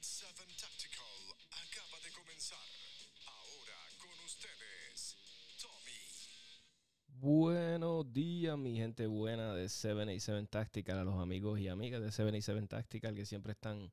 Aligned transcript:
7 0.00 0.32
Tactical 0.60 1.04
acaba 1.50 1.98
de 2.04 2.12
comenzar. 2.12 2.58
Ahora 3.26 3.78
con 3.98 4.24
ustedes, 4.24 5.16
Tommy. 5.60 5.92
Buenos 7.08 8.12
días, 8.12 8.56
mi 8.56 8.76
gente 8.76 9.08
buena 9.08 9.54
de 9.54 9.68
787 9.68 10.46
Tactical, 10.46 10.98
a 10.98 11.04
los 11.04 11.18
amigos 11.20 11.58
y 11.58 11.66
amigas 11.66 12.00
de 12.00 12.12
787 12.12 12.68
Tactical 12.68 13.14
que 13.16 13.26
siempre 13.26 13.52
están 13.52 13.92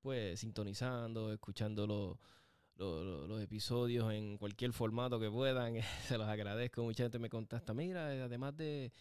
pues 0.00 0.40
sintonizando, 0.40 1.32
escuchando 1.32 1.86
los, 1.86 2.18
los, 2.74 3.28
los 3.28 3.40
episodios 3.40 4.12
en 4.12 4.38
cualquier 4.38 4.72
formato 4.72 5.20
que 5.20 5.30
puedan. 5.30 5.74
Se 6.08 6.18
los 6.18 6.26
agradezco. 6.26 6.82
Mucha 6.82 7.04
gente 7.04 7.20
me 7.20 7.30
contacta, 7.30 7.72
mira, 7.74 8.08
además 8.08 8.56
de, 8.56 8.92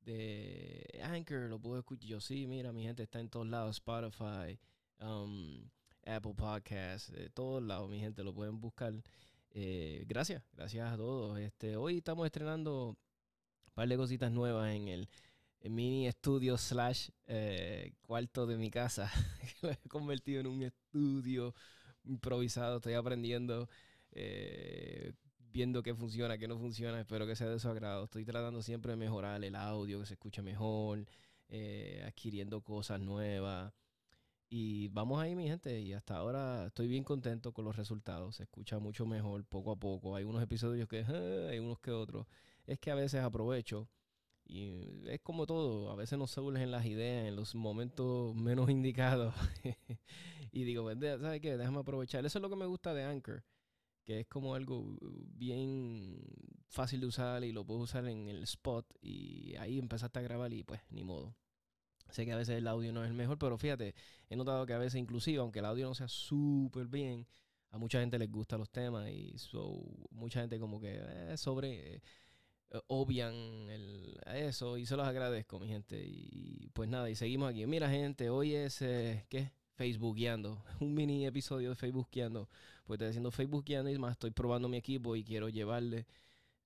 de 0.00 1.00
Anchor, 1.02 1.50
lo 1.50 1.60
puedo 1.60 1.78
escuchar. 1.78 2.08
Yo 2.08 2.20
sí, 2.22 2.46
mira, 2.46 2.72
mi 2.72 2.84
gente 2.84 3.02
está 3.02 3.20
en 3.20 3.28
todos 3.28 3.46
lados, 3.46 3.76
Spotify, 3.76 4.58
um, 5.00 5.68
Apple 6.06 6.34
Podcasts, 6.34 7.10
de 7.12 7.30
todos 7.30 7.62
lados, 7.62 7.88
mi 7.88 8.00
gente, 8.00 8.22
lo 8.22 8.34
pueden 8.34 8.60
buscar. 8.60 8.92
Eh, 9.50 10.04
gracias, 10.08 10.42
gracias 10.52 10.92
a 10.92 10.96
todos. 10.96 11.38
Este, 11.38 11.76
hoy 11.76 11.98
estamos 11.98 12.26
estrenando 12.26 12.88
un 12.88 12.96
par 13.74 13.88
de 13.88 13.96
cositas 13.96 14.30
nuevas 14.30 14.74
en 14.74 14.88
el, 14.88 15.08
mini 15.70 16.06
estudio 16.06 16.58
slash 16.58 17.08
eh, 17.26 17.92
cuarto 18.02 18.46
de 18.46 18.56
mi 18.56 18.70
casa. 18.70 19.10
lo 19.62 19.70
he 19.70 19.76
convertido 19.88 20.40
en 20.40 20.46
un 20.46 20.62
estudio 20.62 21.54
improvisado. 22.04 22.76
Estoy 22.76 22.94
aprendiendo, 22.94 23.68
eh, 24.12 25.12
viendo 25.38 25.82
qué 25.82 25.94
funciona, 25.94 26.38
qué 26.38 26.48
no 26.48 26.58
funciona. 26.58 27.00
Espero 27.00 27.26
que 27.26 27.36
sea 27.36 27.48
de 27.48 27.58
su 27.58 27.68
agrado. 27.68 28.04
Estoy 28.04 28.24
tratando 28.24 28.62
siempre 28.62 28.92
de 28.92 28.96
mejorar 28.96 29.42
el 29.42 29.54
audio, 29.54 30.00
que 30.00 30.06
se 30.06 30.14
escuche 30.14 30.42
mejor, 30.42 31.06
eh, 31.48 32.04
adquiriendo 32.06 32.60
cosas 32.60 33.00
nuevas. 33.00 33.72
Y 34.48 34.88
vamos 34.88 35.20
ahí, 35.20 35.34
mi 35.34 35.48
gente. 35.48 35.80
Y 35.80 35.92
hasta 35.92 36.16
ahora 36.16 36.66
estoy 36.66 36.86
bien 36.88 37.04
contento 37.04 37.52
con 37.52 37.64
los 37.64 37.76
resultados. 37.76 38.36
Se 38.36 38.44
escucha 38.44 38.78
mucho 38.78 39.06
mejor 39.06 39.44
poco 39.44 39.72
a 39.72 39.76
poco. 39.76 40.16
Hay 40.16 40.24
unos 40.24 40.42
episodios 40.42 40.88
que, 40.88 41.00
ah, 41.00 41.50
hay 41.50 41.58
unos 41.58 41.78
que 41.80 41.90
otros. 41.90 42.26
Es 42.66 42.78
que 42.78 42.90
a 42.90 42.94
veces 42.94 43.22
aprovecho. 43.22 43.88
Y 44.46 45.08
es 45.08 45.20
como 45.20 45.46
todo, 45.46 45.90
a 45.90 45.96
veces 45.96 46.18
nos 46.18 46.30
surgen 46.32 46.70
las 46.70 46.84
ideas 46.84 47.26
en 47.28 47.36
los 47.36 47.54
momentos 47.54 48.34
menos 48.36 48.68
indicados. 48.70 49.34
y 50.52 50.64
digo, 50.64 50.84
pues, 50.84 50.98
¿sabes 51.20 51.40
qué? 51.40 51.56
Déjame 51.56 51.80
aprovechar. 51.80 52.24
Eso 52.26 52.38
es 52.38 52.42
lo 52.42 52.50
que 52.50 52.56
me 52.56 52.66
gusta 52.66 52.94
de 52.94 53.04
Anchor, 53.04 53.44
que 54.04 54.20
es 54.20 54.26
como 54.28 54.54
algo 54.54 54.98
bien 55.00 56.20
fácil 56.68 57.00
de 57.00 57.06
usar 57.06 57.44
y 57.44 57.52
lo 57.52 57.64
puedo 57.64 57.80
usar 57.80 58.06
en 58.06 58.28
el 58.28 58.42
spot. 58.44 58.86
Y 59.00 59.56
ahí 59.56 59.78
empezaste 59.78 60.18
a 60.18 60.22
grabar 60.22 60.52
y 60.52 60.62
pues 60.62 60.80
ni 60.90 61.04
modo. 61.04 61.34
Sé 62.14 62.24
que 62.24 62.32
a 62.32 62.36
veces 62.36 62.58
el 62.58 62.68
audio 62.68 62.92
no 62.92 63.02
es 63.04 63.10
el 63.10 63.16
mejor, 63.16 63.38
pero 63.38 63.58
fíjate, 63.58 63.94
he 64.30 64.36
notado 64.36 64.66
que 64.66 64.72
a 64.72 64.78
veces 64.78 65.00
inclusive, 65.00 65.38
aunque 65.38 65.58
el 65.60 65.64
audio 65.64 65.86
no 65.88 65.94
sea 65.94 66.08
súper 66.08 66.86
bien, 66.86 67.26
a 67.70 67.78
mucha 67.78 68.00
gente 68.00 68.18
les 68.18 68.30
gustan 68.30 68.60
los 68.60 68.70
temas 68.70 69.10
y 69.10 69.36
so, 69.38 69.82
mucha 70.10 70.40
gente 70.40 70.58
como 70.60 70.80
que 70.80 71.00
eh, 71.00 71.36
sobre... 71.36 71.96
eh, 71.96 72.00
obvian 72.88 73.34
el, 73.70 74.18
eso 74.26 74.76
y 74.78 74.86
se 74.86 74.96
los 74.96 75.06
agradezco, 75.06 75.58
mi 75.60 75.68
gente. 75.68 76.02
Y 76.04 76.68
pues 76.72 76.88
nada, 76.88 77.08
y 77.10 77.14
seguimos 77.16 77.50
aquí. 77.50 77.66
Mira, 77.66 77.88
gente, 77.88 78.30
hoy 78.30 78.54
es, 78.54 78.82
eh, 78.82 79.26
¿qué? 79.28 79.52
Facebookeando. 79.74 80.62
Un 80.80 80.94
mini 80.94 81.26
episodio 81.26 81.70
de 81.70 81.76
Facebookeando. 81.76 82.48
Pues 82.84 82.96
estoy 82.98 83.08
haciendo 83.10 83.30
Facebookeando 83.30 83.90
y 83.90 83.98
más 83.98 84.12
estoy 84.12 84.30
probando 84.30 84.68
mi 84.68 84.76
equipo 84.76 85.16
y 85.16 85.24
quiero 85.24 85.48
llevarle 85.48 86.06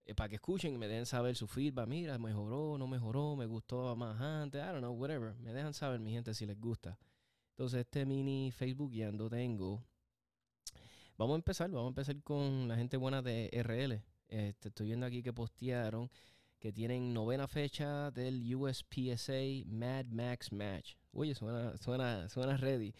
eh, 0.09 0.15
para 0.15 0.31
que 0.31 0.37
escuchen 0.37 0.73
y 0.73 0.79
me 0.79 0.89
dejen 0.89 1.05
saber 1.05 1.37
su 1.37 1.47
feedback. 1.47 1.87
Mira, 1.87 2.19
mejoró, 2.19 2.79
no 2.79 2.87
mejoró, 2.87 3.37
me 3.37 3.45
gustó 3.45 3.95
más 3.95 4.19
antes, 4.19 4.59
I 4.63 4.69
don't 4.69 4.79
know, 4.79 4.95
whatever. 4.95 5.35
Me 5.37 5.53
dejan 5.53 5.75
saber, 5.75 6.01
mi 6.01 6.13
gente, 6.13 6.33
si 6.33 6.47
les 6.47 6.59
gusta. 6.59 6.99
Entonces, 7.51 7.81
este 7.81 8.07
mini 8.07 8.51
Facebookeando 8.51 9.29
tengo. 9.29 9.85
Vamos 11.19 11.35
a 11.35 11.37
empezar, 11.37 11.71
vamos 11.71 11.89
a 11.89 11.91
empezar 11.91 12.23
con 12.23 12.69
la 12.69 12.77
gente 12.77 12.97
buena 12.97 13.21
de 13.21 13.51
RL. 13.53 14.03
Este, 14.29 14.69
estoy 14.69 14.87
viendo 14.87 15.05
aquí 15.05 15.23
que 15.23 15.35
postearon 15.35 16.11
que 16.59 16.73
tienen 16.73 17.13
novena 17.13 17.47
fecha 17.47 18.11
del 18.11 18.55
USPSA 18.55 19.67
Mad 19.67 20.07
Max 20.07 20.51
Match. 20.53 20.95
Oye, 21.13 21.35
suena, 21.35 21.77
suena, 21.77 22.29
suena 22.31 22.57
ready. 22.57 22.95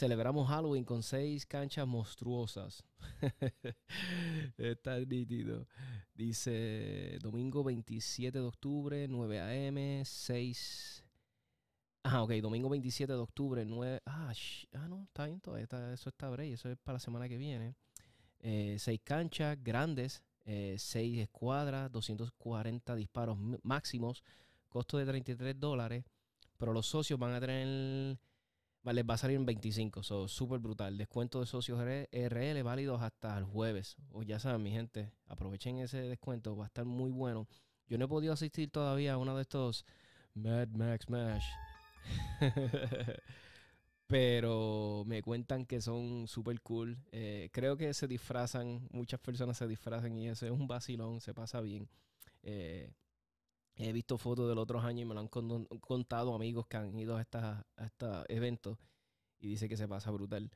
Celebramos 0.00 0.48
Halloween 0.48 0.82
con 0.82 1.02
seis 1.02 1.44
canchas 1.44 1.86
monstruosas. 1.86 2.82
Está 4.56 4.98
nítido. 5.00 5.68
Dice 6.14 7.18
domingo 7.20 7.62
27 7.62 8.38
de 8.38 8.44
octubre, 8.46 9.06
9 9.06 9.40
a.m., 9.40 10.02
6... 10.02 11.04
Ah, 12.04 12.22
ok, 12.22 12.30
domingo 12.36 12.70
27 12.70 13.12
de 13.12 13.18
octubre, 13.18 13.62
9... 13.66 14.00
Ah, 14.06 14.32
ah 14.72 14.88
no, 14.88 15.02
está 15.02 15.26
bien, 15.26 15.38
todavía 15.38 15.64
está- 15.64 15.92
eso 15.92 16.08
está 16.08 16.30
break, 16.30 16.54
eso 16.54 16.70
es 16.70 16.78
para 16.78 16.94
la 16.94 17.00
semana 17.00 17.28
que 17.28 17.36
viene. 17.36 17.74
Eh, 18.38 18.76
seis 18.78 19.02
canchas 19.04 19.62
grandes, 19.62 20.22
eh, 20.46 20.76
seis 20.78 21.18
escuadras, 21.18 21.92
240 21.92 22.94
disparos 22.94 23.36
máximos, 23.62 24.24
costo 24.70 24.96
de 24.96 25.04
33 25.04 25.60
dólares, 25.60 26.06
pero 26.56 26.72
los 26.72 26.86
socios 26.86 27.18
van 27.18 27.34
a 27.34 27.40
tener, 27.40 28.18
les 28.84 29.04
va 29.04 29.14
a 29.14 29.18
salir 29.18 29.36
en 29.36 29.46
25, 29.46 30.02
so, 30.02 30.28
súper 30.28 30.58
brutal. 30.58 30.96
Descuento 30.96 31.40
de 31.40 31.46
socios 31.46 31.80
RL 31.80 32.62
válidos 32.62 33.02
hasta 33.02 33.36
el 33.36 33.44
jueves. 33.44 33.96
O 34.10 34.22
ya 34.22 34.38
saben, 34.38 34.62
mi 34.62 34.70
gente, 34.70 35.12
aprovechen 35.26 35.78
ese 35.78 35.98
descuento, 35.98 36.56
va 36.56 36.64
a 36.64 36.66
estar 36.68 36.84
muy 36.84 37.10
bueno. 37.10 37.46
Yo 37.86 37.98
no 37.98 38.06
he 38.06 38.08
podido 38.08 38.32
asistir 38.32 38.70
todavía 38.70 39.14
a 39.14 39.18
uno 39.18 39.36
de 39.36 39.42
estos 39.42 39.84
Mad 40.34 40.68
Max 40.68 41.08
Mash. 41.10 41.44
Pero 44.06 45.04
me 45.06 45.22
cuentan 45.22 45.66
que 45.66 45.80
son 45.80 46.26
súper 46.26 46.60
cool. 46.62 46.98
Eh, 47.12 47.48
creo 47.52 47.76
que 47.76 47.94
se 47.94 48.08
disfrazan, 48.08 48.88
muchas 48.90 49.20
personas 49.20 49.56
se 49.56 49.68
disfrazan 49.68 50.16
y 50.16 50.28
eso 50.28 50.46
es 50.46 50.52
un 50.52 50.66
vacilón, 50.66 51.20
se 51.20 51.32
pasa 51.32 51.60
bien. 51.60 51.88
Eh, 52.42 52.90
he 53.76 53.92
visto 53.92 54.18
fotos 54.18 54.48
de 54.48 54.54
los 54.54 54.62
otros 54.64 54.84
años 54.84 55.02
y 55.02 55.04
me 55.06 55.14
lo 55.14 55.20
han 55.20 55.28
con- 55.28 55.66
contado 55.80 56.34
amigos 56.34 56.66
que 56.66 56.76
han 56.76 56.98
ido 56.98 57.16
a 57.16 57.22
estos 57.22 57.42
a 57.42 57.64
estos 57.84 58.24
eventos 58.28 58.78
y 59.40 59.48
dice 59.48 59.68
que 59.68 59.76
se 59.76 59.88
pasa 59.88 60.10
brutal. 60.10 60.50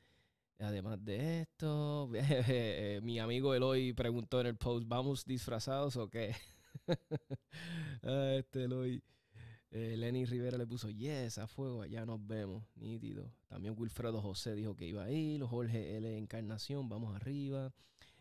Además 0.59 1.03
de 1.03 1.41
esto, 1.41 2.09
mi 3.03 3.19
amigo 3.19 3.53
Eloy 3.55 3.93
preguntó 3.93 4.39
en 4.41 4.47
el 4.47 4.57
post, 4.57 4.87
¿vamos 4.87 5.25
disfrazados 5.25 5.97
o 5.97 6.09
qué? 6.09 6.35
ah, 8.03 8.35
este 8.37 8.63
Eloy. 8.65 9.03
Eh, 9.71 9.97
Lenny 9.97 10.25
Rivera 10.25 10.57
le 10.57 10.65
puso 10.67 10.89
yes 10.89 11.37
a 11.37 11.47
fuego, 11.47 11.81
allá 11.81 12.05
nos 12.05 12.25
vemos, 12.25 12.63
nítido. 12.75 13.29
También 13.47 13.75
Wilfredo 13.77 14.21
José 14.21 14.55
dijo 14.55 14.75
que 14.75 14.87
iba 14.87 15.03
a 15.03 15.11
ir, 15.11 15.43
Jorge 15.43 15.97
L. 15.97 16.17
Encarnación, 16.17 16.87
vamos 16.87 17.13
arriba. 17.15 17.73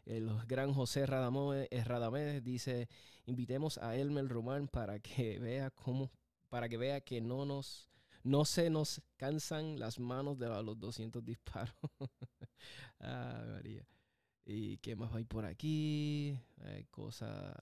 El 0.04 0.28
gran 0.47 0.72
José 0.75 1.06
Radamé- 1.06 1.69
eh, 1.70 1.84
Radamés 1.84 2.42
dice, 2.44 2.88
invitemos 3.26 3.78
a 3.78 3.97
Elmer 3.97 4.28
Román 4.28 4.69
para 4.69 4.98
que 5.00 5.38
vea 5.41 5.70
cómo, 5.70 6.10
para 6.48 6.69
que 6.69 6.76
vea 6.76 7.00
que 7.00 7.20
no 7.20 7.44
nos, 7.47 7.88
no 8.22 8.44
se 8.44 8.70
nos 8.70 9.00
cansan 9.16 9.78
las 9.78 9.98
manos 9.98 10.38
de 10.38 10.48
los 10.62 10.78
200 10.78 11.25
disparos. 11.25 11.75
ah, 13.00 13.44
María. 13.48 13.87
¿Y 14.47 14.76
qué 14.78 14.94
más 14.94 15.12
hay 15.14 15.25
por 15.25 15.44
aquí? 15.47 16.38
Hay 16.62 16.84
cosas... 16.84 17.54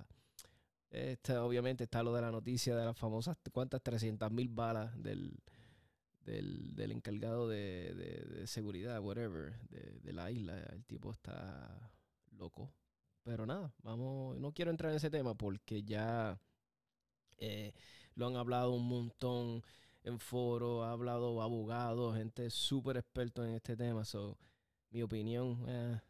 Este, 0.90 1.36
obviamente 1.38 1.84
está 1.84 2.02
lo 2.02 2.12
de 2.12 2.20
la 2.20 2.30
noticia 2.30 2.76
de 2.76 2.84
las 2.84 2.98
famosas, 2.98 3.38
¿cuántas? 3.50 3.82
300 3.82 4.30
mil 4.30 4.48
balas 4.48 4.92
del, 5.02 5.38
del, 6.24 6.74
del 6.74 6.92
encargado 6.92 7.48
de, 7.48 7.94
de- 7.94 8.46
seguridad, 8.46 9.00
whatever, 9.00 9.54
de 9.70 10.12
la 10.12 10.30
isla. 10.30 10.58
El 10.72 10.84
tipo 10.84 11.10
está 11.12 11.90
loco. 12.42 12.72
Pero 13.22 13.46
nada, 13.46 13.72
vamos, 13.82 14.36
no 14.38 14.52
quiero 14.52 14.70
entrar 14.70 14.90
en 14.90 14.96
ese 14.96 15.10
tema 15.10 15.34
porque 15.34 15.84
ya 15.84 16.40
eh, 17.38 17.72
lo 18.14 18.26
han 18.26 18.36
hablado 18.36 18.72
un 18.72 18.88
montón 18.88 19.62
en 20.02 20.18
foros, 20.18 20.84
ha 20.84 20.90
hablado 20.90 21.40
abogados, 21.40 22.16
gente 22.16 22.50
súper 22.50 22.96
experto 22.96 23.44
en 23.44 23.54
este 23.54 23.76
tema. 23.76 24.04
So, 24.04 24.36
mi 24.90 25.02
opinión 25.02 25.64
eh, 25.68 26.00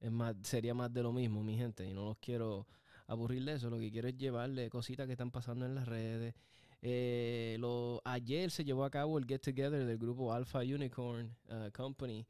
es 0.00 0.12
más, 0.12 0.36
sería 0.44 0.72
más 0.74 0.92
de 0.92 1.02
lo 1.02 1.12
mismo, 1.12 1.42
mi 1.42 1.56
gente, 1.56 1.84
y 1.84 1.92
no 1.92 2.04
los 2.04 2.18
quiero 2.18 2.68
aburrir 3.08 3.44
de 3.44 3.54
eso. 3.54 3.68
Lo 3.68 3.78
que 3.78 3.90
quiero 3.90 4.06
es 4.06 4.16
llevarle 4.16 4.70
cositas 4.70 5.06
que 5.06 5.12
están 5.12 5.32
pasando 5.32 5.66
en 5.66 5.74
las 5.74 5.88
redes. 5.88 6.34
Eh, 6.82 7.56
lo, 7.58 8.00
ayer 8.04 8.52
se 8.52 8.64
llevó 8.64 8.84
a 8.84 8.90
cabo 8.90 9.18
el 9.18 9.26
get 9.26 9.42
together 9.42 9.84
del 9.84 9.98
grupo 9.98 10.32
Alpha 10.32 10.60
Unicorn 10.60 11.36
Company 11.74 12.26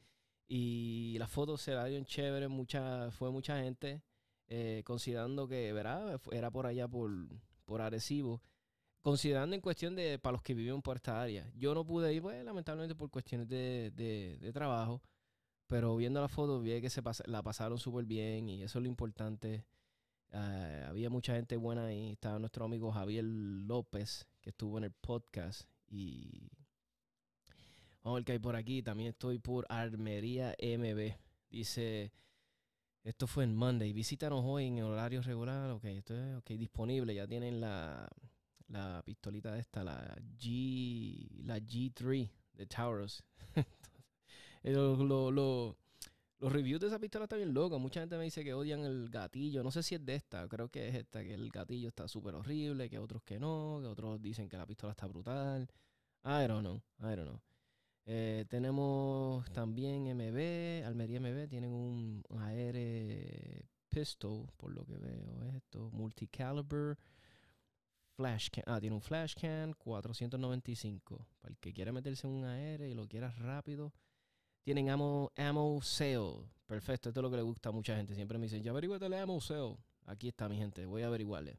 y 0.52 1.17
las 1.19 1.31
fotos 1.31 1.62
se 1.62 1.73
la 1.75 1.85
dieron 1.85 2.05
chévere, 2.05 2.49
mucha, 2.49 3.11
fue 3.12 3.31
mucha 3.31 3.62
gente, 3.62 4.02
eh, 4.49 4.82
considerando 4.85 5.47
que, 5.47 5.73
¿verdad? 5.73 6.20
Era 6.32 6.50
por 6.50 6.67
allá 6.67 6.88
por, 6.88 7.12
por 7.64 7.81
Arecibo. 7.81 8.43
Considerando 9.00 9.55
en 9.55 9.62
cuestión 9.62 9.94
de 9.94 10.19
para 10.19 10.32
los 10.32 10.43
que 10.43 10.55
viven 10.55 10.82
por 10.82 10.97
esta 10.97 11.23
área. 11.23 11.49
Yo 11.55 11.73
no 11.75 11.87
pude 11.87 12.12
ir, 12.12 12.20
pues, 12.20 12.44
lamentablemente 12.44 12.97
por 12.97 13.11
cuestiones 13.11 13.49
de, 13.49 13.93
de- 13.94 14.52
trabajo. 14.52 15.00
Pero 15.69 15.97
viendo 15.97 16.20
las 16.20 16.32
fotos 16.32 16.62
vi 16.64 16.81
que 16.81 16.91
se 16.91 17.00
pas- 17.02 17.25
la 17.26 17.43
pasaron 17.44 17.79
súper 17.79 18.05
bien 18.05 18.49
y 18.49 18.62
eso 18.62 18.79
es 18.81 18.82
lo 18.82 18.88
importante. 18.88 19.64
Ah, 20.32 20.87
había 20.88 21.11
mucha 21.11 21.35
gente 21.37 21.56
buena 21.56 21.87
ahí. 21.87 22.11
Estaba 22.12 22.38
nuestro 22.41 22.64
amigo 22.64 22.91
Javier 22.93 23.25
López, 23.25 24.26
que 24.41 24.50
estuvo 24.50 24.79
en 24.79 24.85
el 24.85 24.93
podcast. 24.93 25.62
Y 25.88 26.50
Vamos 28.02 28.17
a 28.17 28.19
ver 28.19 28.25
qué 28.25 28.32
hay 28.32 28.38
por 28.38 28.56
aquí. 28.56 28.82
También 28.82 29.11
estoy 29.11 29.38
por 29.38 29.67
Armería 29.69 30.55
MB. 30.58 31.14
Dice, 31.50 32.12
esto 33.05 33.26
fue 33.26 33.44
en 33.44 33.55
Monday. 33.55 33.93
Visítanos 33.93 34.43
hoy 34.44 34.67
en 34.67 34.82
horario 34.82 35.23
regular. 35.23 35.70
Ok, 35.70 35.85
esto 35.85 36.14
es 36.14 36.37
okay, 36.37 36.56
disponible. 36.56 37.14
Ya 37.14 37.26
tienen 37.26 37.61
la, 37.61 38.08
la 38.69 39.02
pistolita 39.05 39.58
esta, 39.58 39.85
la 39.85 40.17
G, 40.38 41.43
la 41.44 41.58
G3 41.58 42.31
de 42.55 42.67
Taurus. 42.67 43.23
lo, 44.62 45.31
lo, 45.31 45.76
los 46.38 46.52
reviews 46.52 46.81
de 46.81 46.87
esa 46.87 46.99
pistola 46.99 47.25
están 47.25 47.38
bien 47.38 47.52
locos. 47.52 47.79
Mucha 47.79 48.00
gente 48.00 48.17
me 48.17 48.25
dice 48.25 48.43
que 48.43 48.55
odian 48.55 48.81
el 48.81 49.11
gatillo. 49.11 49.62
No 49.62 49.70
sé 49.70 49.82
si 49.82 49.94
es 49.94 50.05
de 50.05 50.14
esta. 50.14 50.49
Creo 50.49 50.70
que 50.70 50.88
es 50.88 50.94
esta, 50.94 51.23
que 51.23 51.35
el 51.35 51.50
gatillo 51.50 51.88
está 51.88 52.08
súper 52.08 52.35
horrible, 52.35 52.88
que 52.88 52.99
otros 52.99 53.23
que 53.25 53.38
no, 53.38 53.79
que 53.82 53.88
otros 53.88 54.23
dicen 54.23 54.49
que 54.49 54.56
la 54.56 54.67
pistola 54.67 54.93
está 54.93 55.06
brutal. 55.06 55.69
I 56.25 56.47
don't 56.47 56.61
know. 56.61 56.82
I 56.99 57.14
don't 57.14 57.29
know. 57.29 57.50
Eh, 58.06 58.44
tenemos 58.49 59.50
también 59.52 60.05
MB, 60.05 60.87
Almería 60.87 61.20
MB, 61.20 61.49
tienen 61.49 61.73
un 61.73 62.23
AR 62.31 63.64
pistol, 63.88 64.47
por 64.56 64.73
lo 64.73 64.85
que 64.87 64.97
veo 64.97 65.44
esto, 65.56 65.91
multicaliber, 65.93 66.97
flash 68.17 68.49
can, 68.50 68.64
ah, 68.67 68.81
tiene 68.81 68.94
un 68.97 69.02
flash 69.02 69.35
can, 69.35 69.75
495, 69.75 71.26
para 71.41 71.52
el 71.52 71.58
que 71.58 71.73
quiera 71.73 71.93
meterse 71.93 72.26
en 72.26 72.32
un 72.32 72.44
AR 72.44 72.82
y 72.82 72.94
lo 72.94 73.06
quiera 73.08 73.31
rápido, 73.32 73.93
tienen 74.62 74.91
ammo, 74.91 75.32
ammo 75.37 75.81
sale. 75.82 76.49
Perfecto, 76.67 77.08
esto 77.08 77.20
es 77.20 77.23
lo 77.23 77.31
que 77.31 77.37
le 77.37 77.43
gusta 77.43 77.70
a 77.70 77.73
mucha 77.73 77.97
gente. 77.97 78.14
Siempre 78.14 78.38
me 78.38 78.44
dicen, 78.44 78.62
ya 78.62 78.70
averiguate 78.70 79.06
el 79.06 79.14
ammo 79.14 79.41
sale. 79.41 79.76
Aquí 80.06 80.29
está, 80.29 80.49
mi 80.49 80.56
gente. 80.56 80.87
Voy 80.87 81.02
a 81.02 81.06
averiguarle. 81.06 81.58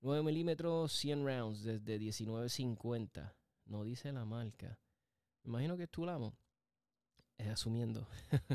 9 0.00 0.22
milímetros, 0.22 0.92
100 0.92 1.24
rounds 1.24 1.62
desde 1.62 1.98
19.50. 1.98 3.32
No 3.66 3.84
dice 3.84 4.12
la 4.12 4.24
marca. 4.24 4.78
Imagino 5.44 5.76
que 5.76 5.84
es 5.84 5.90
tu 5.90 6.08
amo. 6.08 6.34
Es 7.38 7.48
asumiendo. 7.48 8.06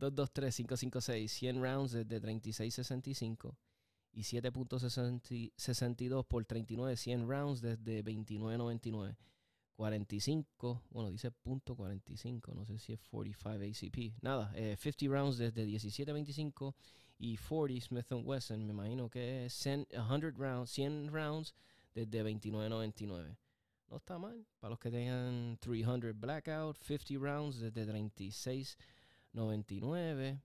223-556, 0.00 1.28
100 1.28 1.62
rounds 1.62 1.92
desde 1.92 2.20
36.65 2.20 3.54
y 4.12 4.22
7.62 4.22 6.26
por 6.26 6.44
39, 6.44 6.96
100 6.96 7.28
rounds 7.28 7.60
desde 7.60 8.02
29.99. 8.04 9.16
45, 9.76 10.82
bueno, 10.90 11.10
dice 11.10 11.30
punto 11.30 11.76
45, 11.76 12.54
no 12.54 12.64
sé 12.64 12.78
si 12.78 12.94
es 12.94 13.00
45 13.10 13.56
ACP. 13.56 14.22
Nada, 14.22 14.50
50 14.52 14.88
eh, 14.88 15.08
rounds 15.08 15.36
desde 15.36 15.66
17.25 15.66 16.74
y 17.18 17.36
40 17.36 17.86
Smith 17.86 18.06
Wesson, 18.10 18.66
me 18.66 18.72
imagino 18.72 19.10
que 19.10 19.46
es 19.46 19.52
100, 19.52 19.86
rounds, 20.36 20.70
100 20.70 21.12
rounds 21.12 21.54
desde 21.94 22.24
29.99. 22.24 23.36
No 23.88 23.98
está 23.98 24.18
mal, 24.18 24.44
para 24.58 24.70
los 24.70 24.80
que 24.80 24.90
tengan 24.90 25.58
300 25.60 26.18
Blackout, 26.18 26.76
50 26.76 27.24
rounds 27.24 27.60
desde 27.60 27.86
36.99. 27.86 30.40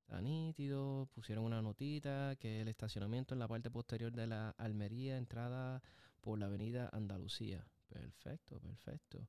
Está 0.00 0.20
nítido, 0.20 1.08
pusieron 1.14 1.44
una 1.44 1.62
notita 1.62 2.36
que 2.36 2.60
el 2.60 2.68
estacionamiento 2.68 3.34
en 3.34 3.38
la 3.38 3.48
parte 3.48 3.70
posterior 3.70 4.12
de 4.12 4.26
la 4.26 4.50
Almería, 4.50 5.16
entrada 5.16 5.82
por 6.20 6.38
la 6.38 6.44
avenida 6.46 6.90
Andalucía. 6.92 7.66
Perfecto, 7.88 8.60
perfecto. 8.60 9.26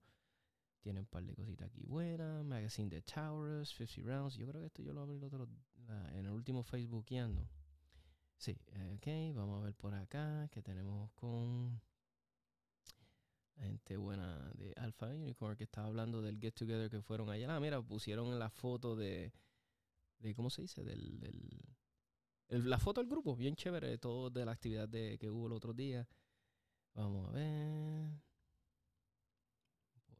Tienen 0.81 1.03
un 1.03 1.07
par 1.07 1.23
de 1.23 1.33
cositas 1.33 1.67
aquí 1.67 1.85
buenas. 1.85 2.43
Magazine 2.45 2.89
de 2.89 3.01
Towers, 3.01 3.69
50 3.69 4.01
Rounds. 4.03 4.35
Yo 4.35 4.47
creo 4.47 4.59
que 4.61 4.67
esto 4.67 4.83
yo 4.83 4.93
lo 4.93 5.01
abrí 5.01 5.17
en 5.17 6.25
el 6.25 6.31
último 6.31 6.61
Facebookiando. 6.61 7.49
Sí, 8.37 8.59
ok. 8.95 9.07
Vamos 9.33 9.61
a 9.61 9.65
ver 9.65 9.73
por 9.75 9.93
acá 9.93 10.49
que 10.51 10.61
tenemos 10.61 11.09
con 11.13 11.81
la 13.55 13.63
gente 13.63 13.97
buena 13.97 14.51
de 14.55 14.73
Alpha 14.77 15.07
Unicorn 15.07 15.55
que 15.55 15.63
estaba 15.63 15.87
hablando 15.87 16.21
del 16.21 16.39
get 16.39 16.53
together 16.53 16.89
que 16.89 17.01
fueron 17.01 17.29
allá. 17.29 17.55
Ah, 17.55 17.59
mira, 17.59 17.81
pusieron 17.81 18.37
la 18.37 18.49
foto 18.49 18.95
de, 18.95 19.33
de 20.19 20.35
¿cómo 20.35 20.49
se 20.49 20.61
dice? 20.61 20.83
Del, 20.83 21.19
del 21.19 21.65
la 22.47 22.77
foto 22.77 23.01
del 23.01 23.09
grupo, 23.09 23.35
bien 23.35 23.55
chévere, 23.55 23.97
todo 23.97 24.29
de 24.29 24.45
la 24.45 24.51
actividad 24.51 24.87
de, 24.87 25.17
que 25.17 25.29
hubo 25.29 25.47
el 25.47 25.53
otro 25.53 25.73
día. 25.73 26.07
Vamos 26.93 27.29
a 27.29 27.31
ver 27.31 28.25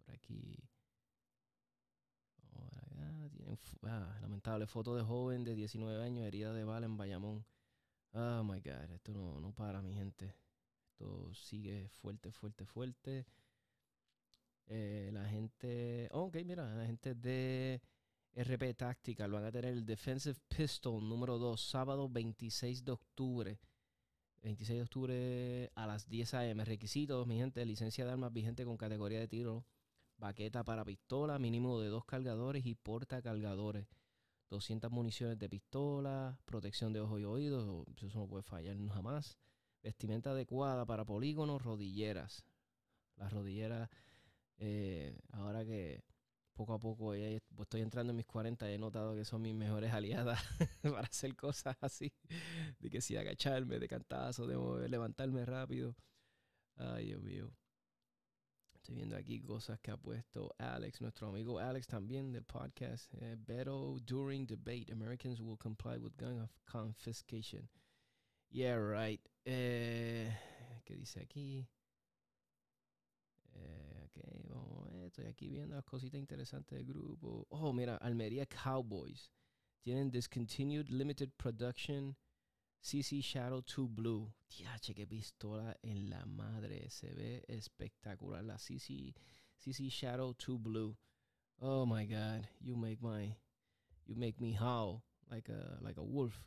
aquí. 0.07 0.57
ah, 3.83 4.17
lamentable 4.21 4.65
foto 4.67 4.95
de 4.95 5.03
joven 5.03 5.43
de 5.43 5.55
19 5.55 6.03
años, 6.03 6.25
herida 6.25 6.53
de 6.53 6.63
bala 6.63 6.85
en 6.85 6.97
Bayamón. 6.97 7.45
Oh 8.13 8.43
my 8.43 8.59
God, 8.61 8.91
esto 8.91 9.13
no, 9.13 9.39
no 9.39 9.53
para, 9.53 9.81
mi 9.81 9.93
gente. 9.93 10.33
Esto 10.95 11.33
sigue 11.33 11.89
fuerte, 11.89 12.31
fuerte, 12.31 12.65
fuerte. 12.65 13.25
Eh, 14.67 15.09
la 15.11 15.27
gente. 15.27 16.07
Oh, 16.13 16.27
ok, 16.27 16.37
mira, 16.45 16.73
la 16.73 16.85
gente 16.85 17.13
de 17.13 17.81
RP 18.33 18.73
Táctica 18.75 19.27
van 19.27 19.43
a 19.43 19.51
tener 19.51 19.73
el 19.73 19.85
Defensive 19.85 20.39
Pistol 20.47 21.03
número 21.03 21.37
2, 21.37 21.59
sábado 21.59 22.07
26 22.07 22.85
de 22.85 22.91
octubre. 22.93 23.59
26 24.43 24.77
de 24.77 24.83
octubre 24.83 25.71
a 25.75 25.85
las 25.85 26.07
10 26.07 26.33
a.m. 26.35 26.63
Requisitos, 26.63 27.27
mi 27.27 27.39
gente, 27.39 27.65
licencia 27.65 28.05
de 28.05 28.11
armas 28.11 28.31
vigente 28.31 28.63
con 28.63 28.77
categoría 28.77 29.19
de 29.19 29.27
tiro 29.27 29.65
baqueta 30.17 30.63
para 30.63 30.85
pistola, 30.85 31.37
mínimo 31.39 31.81
de 31.81 31.89
dos 31.89 32.05
cargadores 32.05 32.65
y 32.65 32.75
portacargadores. 32.75 33.85
200 34.49 34.89
municiones 34.89 35.37
de 35.37 35.49
pistola, 35.49 36.39
protección 36.45 36.93
de 36.93 37.01
ojos 37.01 37.19
y 37.19 37.25
oídos, 37.25 37.85
eso 38.01 38.19
no 38.19 38.27
puede 38.29 38.43
fallar 38.43 38.77
jamás. 38.87 39.37
Vestimenta 39.85 40.31
adecuada 40.31 40.83
para 40.83 41.05
polígonos, 41.05 41.61
rodilleras. 41.61 42.43
Las 43.17 43.31
rodilleras, 43.31 43.87
eh, 44.57 45.15
ahora 45.31 45.63
que 45.63 46.03
poco 46.55 46.73
a 46.73 46.79
poco 46.79 47.09
pues, 47.09 47.41
estoy 47.59 47.81
entrando 47.81 48.09
en 48.09 48.17
mis 48.17 48.25
40 48.25 48.67
he 48.71 48.79
notado 48.79 49.13
que 49.13 49.25
son 49.25 49.43
mis 49.43 49.53
mejores 49.53 49.93
aliadas 49.93 50.39
para 50.81 51.01
hacer 51.01 51.35
cosas 51.35 51.77
así. 51.81 52.11
De 52.79 52.89
que 52.89 52.99
si 52.99 53.15
agacharme 53.15 53.77
de 53.77 53.87
cantazo, 53.87 54.47
de 54.47 54.89
levantarme 54.89 55.45
rápido. 55.45 55.95
Ay, 56.77 57.05
Dios 57.05 57.21
mío. 57.21 57.53
Estoy 58.73 58.95
viendo 58.95 59.15
aquí 59.15 59.39
cosas 59.39 59.79
que 59.81 59.91
ha 59.91 59.97
puesto 59.97 60.55
Alex, 60.57 60.99
nuestro 60.99 61.27
amigo 61.27 61.59
Alex 61.59 61.85
también 61.85 62.31
del 62.31 62.43
podcast. 62.43 63.13
Eh, 63.21 63.37
during 64.03 64.47
debate, 64.47 64.91
Americans 64.91 65.39
will 65.41 65.59
comply 65.59 65.99
with 65.99 66.17
gun 66.17 66.49
confiscation. 66.65 67.69
Yeah, 68.49 68.77
right. 68.77 69.21
Eh, 69.45 70.35
¿Qué 70.83 70.95
dice 70.95 71.21
aquí? 71.21 71.67
Eh, 73.53 74.01
ok, 74.05 74.17
vamos 74.49 74.87
a 74.87 74.91
ver. 74.91 75.05
Estoy 75.05 75.25
aquí 75.25 75.47
viendo 75.49 75.75
las 75.75 75.85
cositas 75.85 76.19
interesantes 76.19 76.77
del 76.77 76.87
grupo. 76.87 77.45
Oh, 77.49 77.71
mira, 77.71 77.97
Almería 77.97 78.47
Cowboys. 78.47 79.31
Tienen 79.81 80.09
discontinued 80.09 80.89
limited 80.89 81.29
production 81.37 82.17
CC 82.81 83.21
Shadow 83.21 83.61
2 83.61 83.87
Blue. 83.87 84.33
Tiache, 84.47 84.95
qué 84.95 85.05
pistola 85.05 85.77
en 85.83 86.09
la 86.09 86.25
madre. 86.25 86.89
Se 86.89 87.13
ve 87.13 87.43
espectacular. 87.47 88.43
La 88.43 88.57
CC, 88.57 89.13
CC 89.57 89.89
Shadow 89.89 90.33
2 90.33 90.57
Blue. 90.59 90.97
Oh 91.59 91.85
my 91.85 92.05
God. 92.07 92.47
You 92.59 92.75
make 92.75 92.99
my. 92.99 93.37
You 94.07 94.15
make 94.15 94.39
me 94.39 94.53
howl 94.53 95.03
like 95.29 95.49
a, 95.49 95.77
like 95.81 95.97
a 95.97 96.03
wolf. 96.03 96.43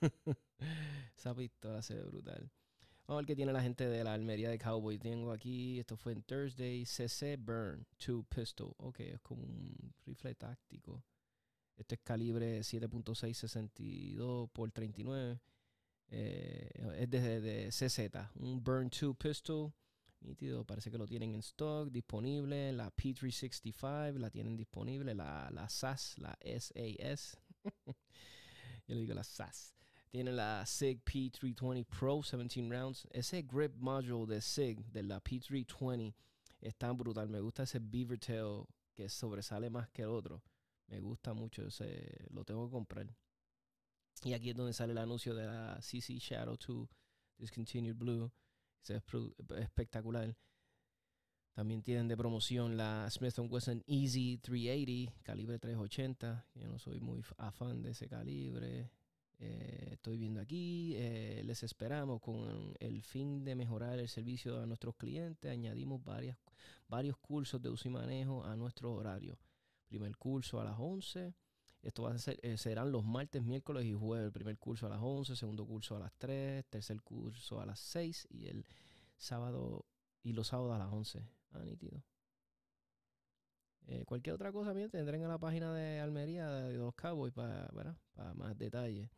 Esa 1.16 1.34
pistola 1.34 1.82
se 1.82 1.94
ve 1.94 2.02
brutal. 2.02 2.50
Vamos 3.06 3.20
a 3.20 3.22
ver 3.22 3.26
qué 3.26 3.36
tiene 3.36 3.52
la 3.52 3.62
gente 3.62 3.88
de 3.88 4.04
la 4.04 4.12
Almería 4.12 4.50
de 4.50 4.58
Cowboy. 4.58 4.98
Tengo 4.98 5.32
aquí, 5.32 5.78
esto 5.78 5.96
fue 5.96 6.12
en 6.12 6.22
Thursday, 6.22 6.84
CC 6.84 7.36
Burn 7.38 7.86
2 8.06 8.24
Pistol. 8.26 8.74
Ok, 8.76 9.00
es 9.00 9.20
como 9.20 9.44
un 9.44 9.94
rifle 10.04 10.34
táctico. 10.34 11.02
Este 11.78 11.94
es 11.94 12.00
calibre 12.02 12.60
7.662 12.60 14.50
por 14.50 14.70
39. 14.72 15.40
Eh, 16.10 16.70
es 16.98 17.10
de, 17.10 17.40
de, 17.40 17.68
CZ, 17.68 18.10
un 18.34 18.62
Burn 18.62 18.90
2 18.90 19.16
pistol. 19.16 19.72
Nítido, 20.20 20.64
parece 20.64 20.90
que 20.90 20.98
lo 20.98 21.06
tienen 21.06 21.34
en 21.34 21.40
stock, 21.40 21.90
disponible. 21.90 22.72
La 22.72 22.90
P365 22.94 24.18
la 24.18 24.30
tienen 24.30 24.56
disponible. 24.56 25.14
La, 25.14 25.48
la 25.52 25.68
SAS, 25.68 26.18
la 26.18 26.36
SAS. 26.42 27.38
Yo 28.86 28.94
le 28.94 29.00
digo 29.00 29.14
la 29.14 29.22
SAS. 29.22 29.77
Tiene 30.10 30.32
la 30.32 30.64
SIG 30.64 31.04
P320 31.04 31.84
Pro 31.84 32.22
17 32.22 32.68
rounds. 32.70 33.06
Ese 33.10 33.42
grip 33.42 33.74
module 33.76 34.26
de 34.26 34.40
SIG, 34.40 34.84
de 34.86 35.02
la 35.02 35.22
P320, 35.22 36.14
es 36.60 36.76
tan 36.76 36.96
brutal. 36.96 37.28
Me 37.28 37.40
gusta 37.40 37.64
ese 37.64 37.78
beaver 37.78 38.18
tail 38.18 38.64
que 38.94 39.08
sobresale 39.08 39.68
más 39.70 39.90
que 39.90 40.02
el 40.02 40.08
otro. 40.08 40.42
Me 40.86 41.00
gusta 41.00 41.34
mucho 41.34 41.66
ese. 41.66 42.26
Lo 42.30 42.44
tengo 42.44 42.66
que 42.66 42.72
comprar. 42.72 43.06
Y 44.24 44.32
aquí 44.32 44.50
es 44.50 44.56
donde 44.56 44.72
sale 44.72 44.92
el 44.92 44.98
anuncio 44.98 45.34
de 45.34 45.46
la 45.46 45.80
CC 45.80 46.18
Shadow 46.18 46.56
2 46.56 46.88
Discontinued 47.36 47.94
Blue. 47.94 48.32
Es 48.82 49.02
espectacular. 49.58 50.36
También 51.52 51.82
tienen 51.82 52.08
de 52.08 52.16
promoción 52.16 52.76
la 52.76 53.10
Smith 53.10 53.38
Wesson 53.38 53.82
Easy 53.86 54.38
380, 54.38 55.22
calibre 55.22 55.58
380. 55.58 56.46
Yo 56.54 56.68
no 56.68 56.78
soy 56.78 57.00
muy 57.00 57.22
afán 57.36 57.82
de 57.82 57.90
ese 57.90 58.08
calibre. 58.08 58.90
Eh, 59.40 59.90
estoy 59.92 60.18
viendo 60.18 60.40
aquí, 60.40 60.94
eh, 60.96 61.42
les 61.44 61.62
esperamos 61.62 62.20
con 62.20 62.74
el 62.80 63.02
fin 63.02 63.44
de 63.44 63.54
mejorar 63.54 63.98
el 63.98 64.08
servicio 64.08 64.60
a 64.60 64.66
nuestros 64.66 64.96
clientes. 64.96 65.50
Añadimos 65.50 66.02
varias, 66.04 66.36
varios 66.88 67.16
cursos 67.18 67.62
de 67.62 67.70
uso 67.70 67.88
y 67.88 67.92
manejo 67.92 68.44
a 68.44 68.56
nuestro 68.56 68.92
horario. 68.92 69.38
Primer 69.86 70.16
curso 70.16 70.60
a 70.60 70.64
las 70.64 70.74
11. 70.78 71.34
Esto 71.82 72.02
va 72.02 72.12
a 72.12 72.18
ser, 72.18 72.40
eh, 72.42 72.56
serán 72.56 72.90
los 72.90 73.04
martes, 73.04 73.42
miércoles 73.42 73.84
y 73.84 73.92
jueves. 73.92 74.32
Primer 74.32 74.58
curso 74.58 74.86
a 74.86 74.90
las 74.90 74.98
11, 75.00 75.36
segundo 75.36 75.64
curso 75.64 75.96
a 75.96 76.00
las 76.00 76.12
3, 76.18 76.64
tercer 76.68 77.00
curso 77.02 77.60
a 77.60 77.66
las 77.66 77.78
6 77.78 78.26
y 78.30 78.46
el 78.48 78.66
sábado 79.16 79.86
y 80.22 80.32
los 80.32 80.48
sábados 80.48 80.74
a 80.74 80.78
las 80.78 80.92
11. 80.92 81.24
Ah, 81.52 81.64
nítido. 81.64 82.02
cualquier 84.06 84.34
otra 84.34 84.52
cosa, 84.52 84.72
bien, 84.72 84.90
tendrán 84.90 85.22
en 85.22 85.28
la 85.28 85.38
página 85.38 85.72
de 85.72 86.00
Almería 86.00 86.50
de 86.50 86.76
los 86.76 86.94
Cowboys 86.94 87.32
para, 87.32 87.68
para 87.68 88.34
más 88.34 88.58
detalles. 88.58 89.08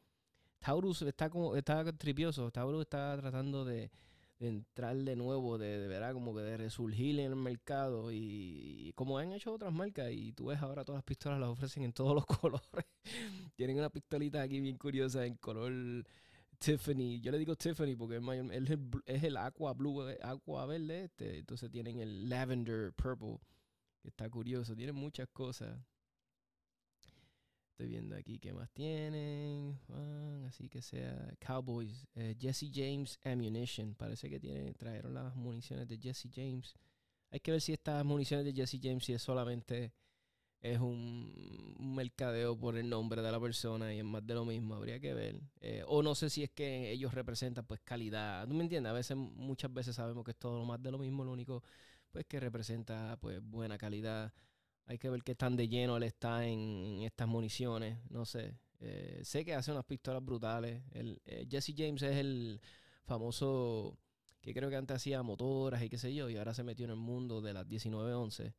Taurus 0.61 1.03
está 1.03 1.31
como 1.31 1.57
está 1.57 1.85
tripioso. 1.93 2.51
Taurus 2.51 2.83
está 2.83 3.17
tratando 3.19 3.65
de, 3.65 3.91
entrar 4.39 4.97
de 4.97 5.17
nuevo, 5.17 5.59
de, 5.59 5.79
de 5.79 5.89
verdad, 5.89 6.13
como 6.13 6.35
que 6.35 6.41
de 6.41 6.57
resurgir 6.57 7.21
en 7.21 7.33
el 7.33 7.37
mercado. 7.37 8.11
Y, 8.13 8.93
como 8.95 9.19
han 9.19 9.33
hecho 9.33 9.53
otras 9.53 9.73
marcas, 9.73 10.11
y 10.13 10.33
tú 10.33 10.47
ves 10.47 10.61
ahora 10.61 10.85
todas 10.85 10.99
las 10.99 11.05
pistolas 11.05 11.41
las 11.41 11.51
ofrecen 11.51 11.83
en 11.85 11.93
todos 11.93 12.15
los 12.15 12.27
colores. 12.41 12.87
Tienen 13.57 13.79
una 13.79 13.91
pistolita 13.91 14.43
aquí 14.43 14.61
bien 14.61 14.77
curiosa 14.77 15.27
en 15.27 15.37
color 15.37 15.73
Tiffany. 16.59 17.21
Yo 17.21 17.33
le 17.33 17.39
digo 17.39 17.57
Tiffany 17.57 17.97
porque 17.97 18.17
es, 18.17 18.71
el, 18.71 18.91
es 19.07 19.23
el 19.23 19.37
aqua 19.37 19.73
blue, 19.73 20.09
eh, 20.09 20.19
aqua 20.23 20.67
verde 20.67 21.05
este. 21.05 21.39
Entonces 21.39 21.71
tienen 21.71 22.01
el 22.01 22.29
lavender 22.29 22.93
purple, 22.93 23.39
que 24.03 24.09
está 24.09 24.29
curioso. 24.31 24.75
Tienen 24.77 24.95
muchas 24.95 25.29
cosas. 25.29 25.79
Estoy 27.81 27.93
viendo 27.93 28.15
aquí 28.15 28.39
qué 28.39 28.53
más 28.53 28.71
tienen. 28.73 29.81
así 30.47 30.69
que 30.69 30.83
sea 30.83 31.35
Cowboys. 31.39 32.07
Eh, 32.15 32.37
Jesse 32.39 32.71
James 32.71 33.19
Ammunition. 33.25 33.95
Parece 33.95 34.29
que 34.29 34.39
tienen, 34.39 34.75
trajeron 34.75 35.15
las 35.15 35.35
municiones 35.35 35.89
de 35.89 35.97
Jesse 35.97 36.29
James. 36.31 36.75
Hay 37.31 37.41
que 37.41 37.53
ver 37.53 37.61
si 37.63 37.73
estas 37.73 38.05
municiones 38.05 38.45
de 38.45 38.53
Jesse 38.53 38.79
James 38.83 39.03
si 39.03 39.15
es 39.15 39.23
solamente 39.23 39.95
es 40.61 40.79
un, 40.79 41.75
mercadeo 41.79 42.55
por 42.55 42.77
el 42.77 42.87
nombre 42.87 43.23
de 43.23 43.33
la 43.33 43.41
persona 43.41 43.95
y 43.95 44.01
es 44.01 44.05
más 44.05 44.27
de 44.27 44.35
lo 44.35 44.45
mismo. 44.45 44.75
Habría 44.75 45.01
que 45.01 45.15
ver. 45.15 45.41
Eh, 45.63 45.83
o 45.87 46.03
no 46.03 46.15
sé 46.15 46.29
si 46.29 46.43
es 46.43 46.51
que 46.51 46.91
ellos 46.91 47.15
representan 47.15 47.65
pues 47.65 47.81
calidad. 47.83 48.47
¿Tú 48.47 48.53
me 48.53 48.63
entiendes? 48.63 48.91
A 48.91 48.93
veces, 48.93 49.17
muchas 49.17 49.73
veces 49.73 49.97
sabemos 49.97 50.23
que 50.23 50.33
es 50.33 50.37
todo 50.37 50.67
más 50.67 50.83
de 50.83 50.91
lo 50.91 50.99
mismo. 50.99 51.25
Lo 51.25 51.33
único 51.33 51.63
pues 52.11 52.27
que 52.27 52.41
representa 52.41 53.17
pues 53.23 53.41
buena 53.43 53.79
calidad 53.79 54.35
hay 54.91 54.99
que 54.99 55.09
ver 55.09 55.23
qué 55.23 55.37
tan 55.37 55.55
de 55.55 55.69
lleno 55.69 55.97
él 55.97 56.03
está 56.03 56.45
en, 56.45 57.03
estas 57.03 57.29
municiones. 57.29 57.97
No 58.11 58.25
sé. 58.25 58.59
Eh, 58.81 59.21
sé 59.23 59.45
que 59.45 59.55
hace 59.55 59.71
unas 59.71 59.85
pistolas 59.85 60.25
brutales. 60.25 60.83
El, 60.91 61.23
eh, 61.27 61.47
Jesse 61.49 61.75
James 61.77 62.03
es 62.03 62.17
el 62.17 62.61
famoso 63.05 63.97
que 64.41 64.53
creo 64.53 64.69
que 64.69 64.75
antes 64.75 64.97
hacía 64.97 65.23
motoras 65.23 65.81
y 65.85 65.89
qué 65.89 65.97
sé 65.97 66.13
yo, 66.13 66.29
y 66.29 66.37
ahora 66.37 66.55
se 66.55 66.65
metió 66.65 66.87
en 66.87 66.91
el 66.91 66.97
mundo 66.97 67.41
de 67.41 67.53
las 67.53 67.67
1911 67.67 68.53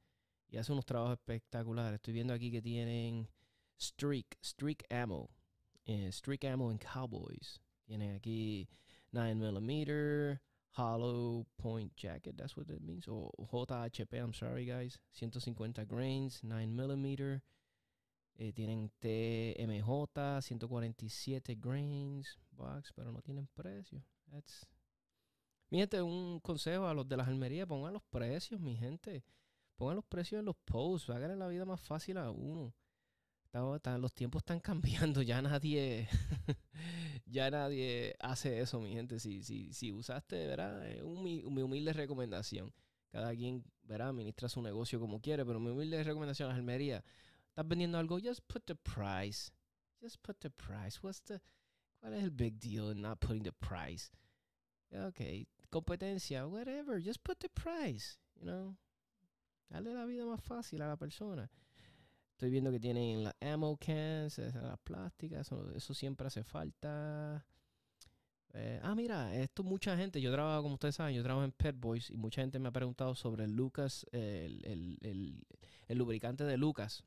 y 0.48 0.58
hace 0.58 0.72
unos 0.72 0.86
trabajos 0.86 1.18
espectaculares. 1.18 1.96
Estoy 1.96 2.14
viendo 2.14 2.34
aquí 2.34 2.50
que 2.50 2.62
tienen 2.62 3.28
Streak, 3.78 4.38
Streak 4.42 4.86
Ammo, 4.90 5.30
eh, 5.84 6.10
Streak 6.14 6.46
Ammo 6.46 6.72
en 6.72 6.78
Cowboys. 6.78 7.60
Tienen 7.84 8.16
aquí 8.16 8.70
9mm, 9.12 10.40
hollow 10.72 11.46
point 11.58 11.96
jacket, 11.96 12.38
that's 12.38 12.56
what 12.56 12.70
it 12.70 12.82
means. 12.82 13.08
O 13.08 13.32
JHP, 13.40 14.14
I'm 14.14 14.34
sorry 14.34 14.66
guys. 14.66 15.00
150 15.20 15.86
grains, 15.86 16.42
9 16.44 16.76
millimeter. 16.76 17.42
Eh, 18.40 18.54
tienen 18.54 18.90
TMJ, 19.00 19.84
147 20.42 21.56
grains 21.60 22.38
box, 22.52 22.92
pero 22.96 23.12
no 23.12 23.22
tienen 23.22 23.48
precio. 23.54 24.02
That's... 24.32 24.66
Mi 25.70 25.80
gente, 25.80 26.02
un 26.02 26.40
consejo 26.40 26.88
a 26.88 26.94
los 26.94 27.08
de 27.08 27.18
las 27.18 27.28
almerías, 27.28 27.68
pongan 27.68 27.94
los 27.94 28.04
precios, 28.04 28.60
mi 28.60 28.76
gente. 28.76 29.24
Pongan 29.76 29.96
los 29.96 30.06
precios 30.06 30.40
en 30.40 30.46
los 30.46 30.56
posts, 30.66 31.10
hagan 31.10 31.40
la 31.40 31.48
vida 31.48 31.66
más 31.66 31.82
fácil 31.82 32.18
a 32.18 32.30
uno 32.30 32.74
los 33.54 34.14
tiempos 34.14 34.42
están 34.42 34.60
cambiando, 34.60 35.22
ya 35.22 35.42
nadie, 35.42 36.08
ya 37.26 37.52
nadie 37.52 38.16
hace 38.20 38.62
eso, 38.62 38.80
mi 38.80 38.94
gente. 38.94 39.20
Si, 39.20 39.44
si, 39.44 39.74
si 39.74 39.92
usaste, 39.92 40.48
¿verdad? 40.48 40.82
mi, 41.04 41.44
humilde 41.44 41.94
recomendación. 41.94 42.74
Cada 43.12 43.36
quien, 43.36 43.66
¿verdad? 43.84 44.10
Administra 44.10 44.48
su 44.48 44.62
negocio 44.62 45.00
como 45.00 45.20
quiere, 45.20 45.46
pero 45.46 45.60
mi 45.60 45.70
humilde 45.70 46.02
recomendación 46.04 46.50
a 46.50 46.56
Almería. 46.56 47.04
Estás 47.50 47.68
vendiendo 47.68 47.98
algo, 47.98 48.20
just 48.24 48.40
put 48.48 48.64
the 48.66 48.76
price. 48.76 49.52
Just 50.02 50.18
put 50.22 50.40
the 50.40 50.50
price. 50.50 50.98
What's 51.02 51.22
the, 51.24 51.42
¿Cuál 52.00 52.14
es 52.14 52.24
el 52.24 52.32
big 52.32 52.58
deal 52.58 52.92
in 52.92 53.02
not 53.02 53.20
putting 53.20 53.44
the 53.44 53.52
price? 53.52 54.12
Ok, 54.92 55.48
competencia, 55.70 56.48
whatever, 56.48 57.00
just 57.00 57.24
put 57.24 57.40
the 57.40 57.50
price, 57.50 58.18
you 58.36 58.46
know. 58.46 58.76
Dale 59.70 59.94
la 59.94 60.06
vida 60.06 60.26
más 60.26 60.42
fácil 60.42 60.82
a 60.82 60.88
la 60.88 60.98
persona. 60.98 61.50
Estoy 62.42 62.50
viendo 62.50 62.72
que 62.72 62.80
tienen 62.80 63.24
las 63.24 63.36
ammo 63.40 63.78
cans, 63.78 64.40
las 64.40 64.80
plásticas, 64.80 65.52
eso, 65.76 65.94
siempre 65.94 66.26
hace 66.26 66.44
falta. 66.44 67.46
Eh, 68.56 68.80
ah, 68.82 68.96
mira, 68.96 69.36
esto 69.36 69.62
mucha 69.64 69.96
gente, 69.96 70.20
yo 70.20 70.32
trabajo, 70.32 70.64
como 70.64 70.74
ustedes 70.74 70.96
saben, 70.96 71.14
yo 71.14 71.22
trabajo 71.22 71.46
en 71.46 71.52
Pet 71.52 71.80
Boys 71.80 72.10
y 72.10 72.18
mucha 72.18 72.42
gente 72.42 72.58
me 72.58 72.70
ha 72.70 72.72
preguntado 72.72 73.14
sobre 73.14 73.44
el 73.44 73.52
Lucas, 73.52 74.08
el, 74.12 75.46
lubricante 75.90 76.44
de 76.44 76.58
Lucas. 76.58 77.04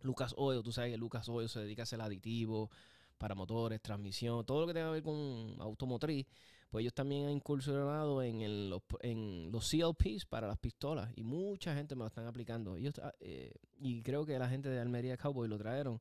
Lucas 0.00 0.34
Oil, 0.36 0.64
tú 0.64 0.72
sabes 0.72 0.90
que 0.90 0.98
Lucas 0.98 1.28
Oil 1.28 1.48
se 1.48 1.60
dedica 1.60 1.82
a 1.82 1.84
hacer 1.84 2.00
aditivos 2.00 2.68
para 3.16 3.36
motores, 3.36 3.80
transmisión, 3.80 4.44
todo 4.44 4.62
lo 4.62 4.66
que 4.66 4.74
tenga 4.74 4.88
que 4.88 4.94
ver 4.94 5.02
con 5.04 5.54
automotriz 5.60 6.26
pues 6.70 6.82
ellos 6.82 6.94
también 6.94 7.26
han 7.26 7.32
incursionado 7.32 8.22
en, 8.22 8.68
los, 8.70 8.82
en 9.00 9.50
los 9.50 9.70
CLPs 9.70 10.26
para 10.26 10.46
las 10.46 10.58
pistolas 10.58 11.10
y 11.16 11.22
mucha 11.22 11.74
gente 11.74 11.94
me 11.94 12.00
lo 12.00 12.08
están 12.08 12.26
aplicando. 12.26 12.76
Ellos, 12.76 12.98
ah, 13.02 13.14
eh, 13.20 13.54
y 13.78 14.02
creo 14.02 14.26
que 14.26 14.38
la 14.38 14.48
gente 14.48 14.68
de 14.68 14.78
Almería 14.78 15.16
Cowboy 15.16 15.48
lo 15.48 15.58
trajeron. 15.58 16.00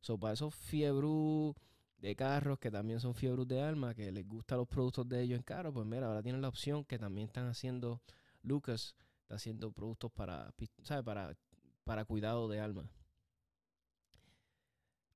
So, 0.00 0.18
para 0.18 0.34
esos 0.34 0.54
fiebru 0.54 1.54
de 1.98 2.14
carros 2.16 2.58
que 2.58 2.70
también 2.70 3.00
son 3.00 3.14
fiebros 3.14 3.46
de 3.46 3.60
alma, 3.62 3.94
que 3.94 4.10
les 4.10 4.26
gustan 4.26 4.58
los 4.58 4.68
productos 4.68 5.08
de 5.08 5.22
ellos 5.22 5.36
en 5.36 5.42
carro, 5.42 5.72
pues 5.72 5.86
mira, 5.86 6.06
ahora 6.06 6.22
tienen 6.22 6.42
la 6.42 6.48
opción 6.48 6.84
que 6.84 6.98
también 6.98 7.28
están 7.28 7.46
haciendo 7.46 8.00
Lucas, 8.42 8.96
está 9.22 9.36
haciendo 9.36 9.72
productos 9.72 10.10
para, 10.12 10.52
¿sabes? 10.82 11.04
para, 11.04 11.36
para 11.84 12.04
cuidado 12.04 12.48
de 12.48 12.60
alma. 12.60 12.88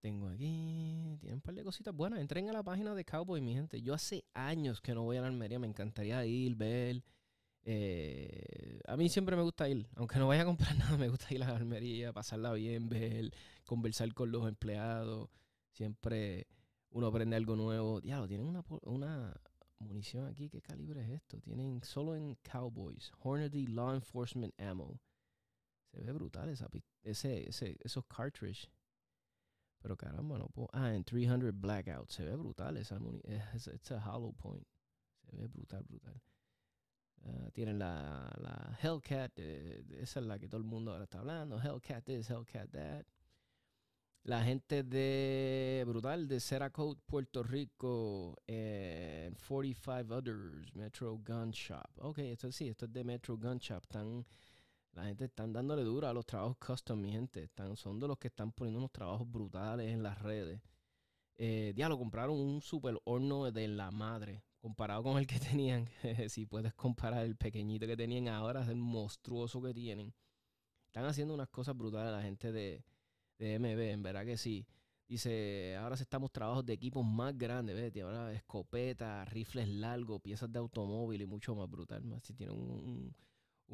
Tengo 0.01 0.29
aquí, 0.29 1.02
par 1.43 1.55
de 1.55 1.65
cositas 1.65 1.95
buenas. 1.95 2.21
Entren 2.21 2.49
a 2.49 2.53
la 2.53 2.63
página 2.63 2.95
de 2.95 3.05
Cowboy, 3.05 3.41
mi 3.41 3.55
gente. 3.55 3.83
Yo 3.83 3.95
hace 3.95 4.25
años 4.35 4.81
que 4.81 4.95
no 4.95 5.03
voy 5.03 5.17
a 5.17 5.21
la 5.21 5.27
Almería, 5.29 5.59
me 5.59 5.67
encantaría 5.67 6.25
ir, 6.25 6.55
ver. 6.55 7.03
Eh, 7.65 8.81
a 8.87 8.97
mí 8.97 9.09
siempre 9.09 9.37
me 9.37 9.43
gusta 9.43 9.69
ir, 9.69 9.89
aunque 9.95 10.19
no 10.19 10.27
vaya 10.27 10.43
a 10.43 10.45
comprar 10.45 10.77
nada, 10.79 10.97
me 10.97 11.09
gusta 11.09 11.33
ir 11.33 11.43
a 11.45 11.49
la 11.49 11.57
Almería, 11.57 12.13
pasarla 12.13 12.53
bien, 12.53 12.89
ver, 12.89 13.33
conversar 13.65 14.13
con 14.15 14.33
los 14.33 14.49
empleados. 14.49 15.29
Siempre 15.71 16.47
uno 16.91 17.07
aprende 17.07 17.37
algo 17.37 17.57
nuevo. 17.57 18.01
Diablo, 18.01 18.29
tienen 18.29 18.47
una, 18.47 18.65
una 18.83 19.35
munición 19.79 20.27
aquí. 20.27 20.49
¿Qué 20.49 20.61
calibre 20.61 21.03
es 21.03 21.11
esto? 21.11 21.41
Tienen 21.41 21.83
solo 21.83 22.15
en 22.15 22.37
Cowboys, 22.37 23.13
Hornady 23.21 23.67
Law 23.67 23.95
Enforcement 23.95 24.59
Ammo. 24.61 25.01
Se 25.91 26.01
ve 26.01 26.13
brutal 26.13 26.49
esa, 26.49 26.69
ese, 27.03 27.49
ese, 27.49 27.77
esos 27.81 28.05
cartridges. 28.07 28.71
Pero 29.83 29.97
caramba, 29.97 30.39
no 30.39 30.49
puedo. 30.49 30.69
Ah, 30.73 30.95
en 30.95 31.05
300 31.05 31.53
Blackout. 31.61 32.09
Se 32.09 32.25
ve 32.25 32.37
brutal 32.37 32.77
esa 32.77 32.99
Es 33.25 33.67
it's 33.67 33.91
a 33.91 34.01
hollow 34.01 34.33
point. 34.33 34.67
Se 35.29 35.37
ve 35.37 35.49
brutal, 35.49 35.85
brutal. 35.89 36.21
Uh, 37.25 37.51
tienen 37.53 37.79
la, 37.79 38.31
la 38.41 38.79
Hellcat. 38.81 39.33
Eh, 39.37 39.85
esa 40.01 40.21
es 40.21 40.27
la 40.27 40.39
que 40.39 40.49
todo 40.49 40.59
el 40.59 40.67
mundo 40.67 40.93
ahora 40.93 41.05
está 41.05 41.19
hablando. 41.19 41.61
Hellcat 41.61 42.05
this, 42.05 42.31
Hellcat 42.31 42.71
that. 42.71 43.07
La 44.25 44.45
gente 44.45 44.85
de 44.85 45.83
Brutal 45.85 46.29
de 46.29 46.39
Cerakote, 46.39 47.01
Puerto 47.05 47.43
Rico, 47.43 48.37
and 48.47 49.37
45 49.37 50.13
Others, 50.13 50.77
Metro 50.77 51.19
Gun 51.19 51.51
Shop. 51.51 51.91
Ok, 51.99 52.19
esto 52.19 52.53
sí, 52.53 52.69
esto 52.69 52.85
es 52.85 52.93
de 52.93 53.03
Metro 53.03 53.37
Gun 53.37 53.59
Shop. 53.59 53.83
Están 53.83 54.25
la 54.95 55.05
gente 55.05 55.25
está 55.25 55.47
dándole 55.47 55.83
duro 55.83 56.07
a 56.07 56.13
los 56.13 56.27
trabajos 56.27 56.57
custom, 56.59 57.01
mi 57.01 57.13
gente. 57.13 57.45
Están, 57.45 57.77
son 57.77 57.99
de 57.99 58.09
los 58.09 58.19
que 58.19 58.29
están 58.29 58.53
poniendo 58.53 58.79
unos 58.79 58.93
trabajos 58.93 59.31
brutales 59.31 59.91
en 59.91 60.03
las 60.03 60.21
redes. 60.21 60.61
Eh, 61.37 61.75
lo 61.77 61.99
compraron 61.99 62.39
un 62.39 62.61
super 62.61 63.01
horno 63.05 63.51
de 63.51 63.69
la 63.69 63.91
madre. 63.91 64.45
Comparado 64.59 65.03
con 65.03 65.19
el 65.19 65.27
que 65.27 65.39
tenían. 65.41 65.89
si 66.29 66.47
puedes 66.47 66.75
comparar 66.75 67.25
el 67.25 67.37
pequeñito 67.37 67.87
que 67.87 67.97
tenían 67.97 68.29
ahora, 68.29 68.63
es 68.63 68.69
el 68.69 68.77
monstruoso 68.77 69.63
que 69.63 69.73
tienen. 69.73 70.15
Están 70.87 71.07
haciendo 71.07 71.33
unas 71.35 71.49
cosas 71.49 71.77
brutales 71.77 72.13
la 72.13 72.23
gente 72.23 72.53
de, 72.53 72.85
de 73.39 73.59
MB, 73.59 73.81
en 73.93 74.03
verdad 74.03 74.27
que 74.27 74.37
sí. 74.37 74.67
Dice, 75.09 75.77
ahora 75.77 75.95
estamos 75.95 76.31
trabajos 76.33 76.65
de 76.65 76.75
equipos 76.75 77.05
más 77.05 77.37
grandes, 77.37 77.77
¿ves? 77.77 78.03
Ahora 78.03 78.33
escopetas, 78.33 79.29
rifles 79.31 79.69
largos, 79.69 80.21
piezas 80.21 80.53
de 80.53 80.59
automóvil 80.59 81.23
y 81.23 81.27
mucho 81.27 81.55
más 81.55 81.69
brutal. 81.69 82.05
Más 82.05 82.23
si 82.23 82.35
tienen 82.35 82.57
un 82.57 83.15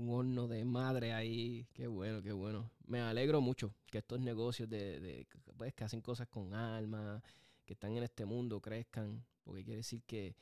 horno 0.07 0.47
de 0.47 0.65
madre 0.65 1.13
ahí. 1.13 1.67
Qué 1.73 1.87
bueno, 1.87 2.23
qué 2.23 2.33
bueno. 2.33 2.71
Me 2.87 3.01
alegro 3.01 3.41
mucho 3.41 3.75
que 3.91 3.99
estos 3.99 4.21
negocios 4.21 4.69
de, 4.69 5.27
pues, 5.57 5.75
que 5.75 5.85
hacen 5.85 6.01
cosas 6.01 6.29
con 6.29 6.55
alma, 6.55 7.23
que 7.65 7.73
están 7.75 7.97
en 7.97 8.03
este 8.03 8.25
mundo 8.25 8.61
crezcan, 8.61 9.25
porque 9.45 9.65
quiere 9.65 9.79
decir 9.79 10.03
que, 10.05 10.37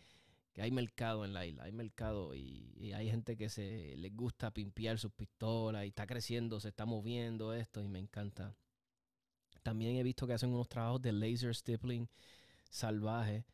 que 0.52 0.62
hay 0.62 0.70
mercado 0.70 1.24
en 1.24 1.32
la 1.32 1.46
isla, 1.46 1.64
hay 1.64 1.72
mercado 1.72 2.34
y, 2.34 2.72
y, 2.76 2.92
hay 2.92 3.10
gente 3.10 3.36
que 3.36 3.48
se 3.48 3.96
les 3.96 4.14
gusta 4.14 4.52
pimpear 4.52 4.98
sus 4.98 5.12
pistolas 5.12 5.84
y 5.84 5.88
está 5.88 6.06
creciendo, 6.06 6.60
se 6.60 6.68
está 6.68 6.86
moviendo 6.86 7.52
esto 7.54 7.82
y 7.82 7.88
me 7.88 7.98
encanta. 7.98 8.54
También 9.62 9.96
he 9.96 10.02
visto 10.02 10.26
que 10.26 10.34
hacen 10.34 10.50
unos 10.50 10.68
trabajos 10.68 11.02
de 11.02 11.12
laser 11.12 11.54
stippling 11.54 12.08
salvaje. 12.70 13.44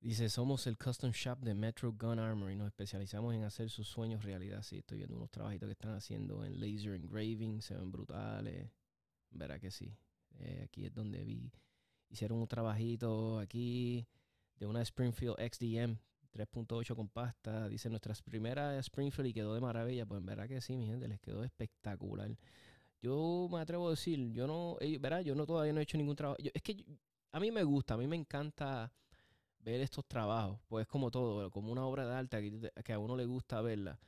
Dice, 0.00 0.28
somos 0.28 0.64
el 0.68 0.78
custom 0.78 1.10
shop 1.10 1.40
de 1.40 1.54
Metro 1.54 1.92
Gun 1.92 2.20
Armory. 2.20 2.54
Nos 2.54 2.68
especializamos 2.68 3.34
en 3.34 3.42
hacer 3.42 3.68
sus 3.68 3.88
sueños 3.88 4.22
realidad. 4.22 4.62
Sí, 4.62 4.78
estoy 4.78 4.98
viendo 4.98 5.16
unos 5.16 5.30
trabajitos 5.30 5.66
que 5.66 5.72
están 5.72 5.92
haciendo 5.92 6.44
en 6.44 6.60
laser 6.60 6.94
engraving. 6.94 7.60
Se 7.60 7.74
ven 7.74 7.90
brutales. 7.90 8.70
Verá 9.30 9.58
que 9.58 9.72
sí. 9.72 9.92
Eh, 10.38 10.62
aquí 10.64 10.86
es 10.86 10.94
donde 10.94 11.24
vi. 11.24 11.50
Hicieron 12.10 12.38
un 12.38 12.46
trabajito 12.46 13.40
aquí 13.40 14.06
de 14.56 14.66
una 14.66 14.82
Springfield 14.82 15.34
XDM 15.36 15.98
3.8 16.32 16.94
con 16.94 17.08
pasta. 17.08 17.68
Dice 17.68 17.90
nuestras 17.90 18.22
primeras 18.22 18.78
Springfield 18.86 19.30
y 19.30 19.34
quedó 19.34 19.52
de 19.52 19.60
maravilla. 19.60 20.06
Pues 20.06 20.24
verá 20.24 20.46
que 20.46 20.60
sí, 20.60 20.76
mi 20.76 20.86
gente, 20.86 21.08
les 21.08 21.20
quedó 21.20 21.42
espectacular. 21.42 22.30
Yo 23.02 23.48
me 23.50 23.58
atrevo 23.58 23.88
a 23.88 23.90
decir, 23.90 24.32
yo 24.32 24.46
no, 24.46 24.76
eh, 24.80 24.98
verá, 24.98 25.22
yo 25.22 25.34
no 25.34 25.44
todavía 25.44 25.72
no 25.72 25.80
he 25.80 25.82
hecho 25.82 25.98
ningún 25.98 26.14
trabajo. 26.14 26.38
Es 26.54 26.62
que 26.62 26.84
a 27.32 27.40
mí 27.40 27.50
me 27.50 27.64
gusta, 27.64 27.94
a 27.94 27.96
mí 27.96 28.06
me 28.06 28.16
encanta 28.16 28.92
ver 29.70 29.80
estos 29.80 30.06
trabajos, 30.06 30.58
pues 30.68 30.82
es 30.82 30.88
como 30.88 31.10
todo, 31.10 31.50
como 31.50 31.72
una 31.72 31.84
obra 31.84 32.06
de 32.06 32.14
arte 32.14 32.70
que, 32.84 32.92
a 32.92 32.98
uno 32.98 33.16
le 33.16 33.26
gusta 33.26 33.60
verla. 33.60 33.98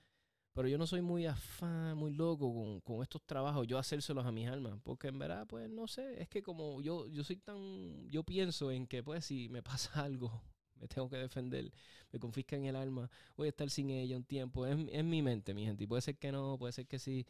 Pero 0.53 0.69
yo 0.69 0.79
no 0.79 0.87
soy 0.87 1.01
muy 1.01 1.27
afán, 1.27 1.97
muy 1.97 2.13
loco 2.13 2.53
con, 2.53 2.81
con, 2.81 3.03
estos 3.03 3.23
trabajos, 3.25 3.67
yo 3.67 3.79
hacérselos 3.79 4.27
a 4.27 4.33
mis 4.33 4.49
almas, 4.49 4.81
porque 4.83 5.09
en 5.09 5.19
verdad, 5.19 5.47
pues 5.47 5.71
no 5.71 5.87
sé, 5.87 6.21
es 6.21 6.29
que 6.29 6.43
como 6.43 6.81
yo, 6.81 7.07
yo 7.09 7.23
soy 7.23 7.37
tan, 7.37 8.09
yo 8.11 8.25
pienso 8.25 8.71
en 8.73 8.87
que 8.87 9.03
pues 9.03 9.25
si 9.25 9.49
me 9.49 9.63
pasa 9.63 10.03
algo, 10.03 10.43
me 10.81 10.89
tengo 10.89 11.09
que 11.09 11.17
defender, 11.17 11.71
me 12.11 12.19
confiscan 12.19 12.65
el 12.65 12.75
alma, 12.75 13.09
voy 13.37 13.47
a 13.47 13.51
estar 13.51 13.71
sin 13.71 13.91
ella 13.91 14.17
un 14.17 14.25
tiempo, 14.25 14.67
es, 14.67 14.77
es 14.91 15.05
mi 15.05 15.23
mente, 15.23 15.55
mi 15.55 15.65
gente, 15.65 15.85
y 15.85 15.87
puede 15.87 16.03
ser 16.03 16.19
que 16.19 16.33
no, 16.33 16.59
puede 16.59 16.73
ser 16.73 16.87
que 16.87 16.99
sí, 16.99 17.27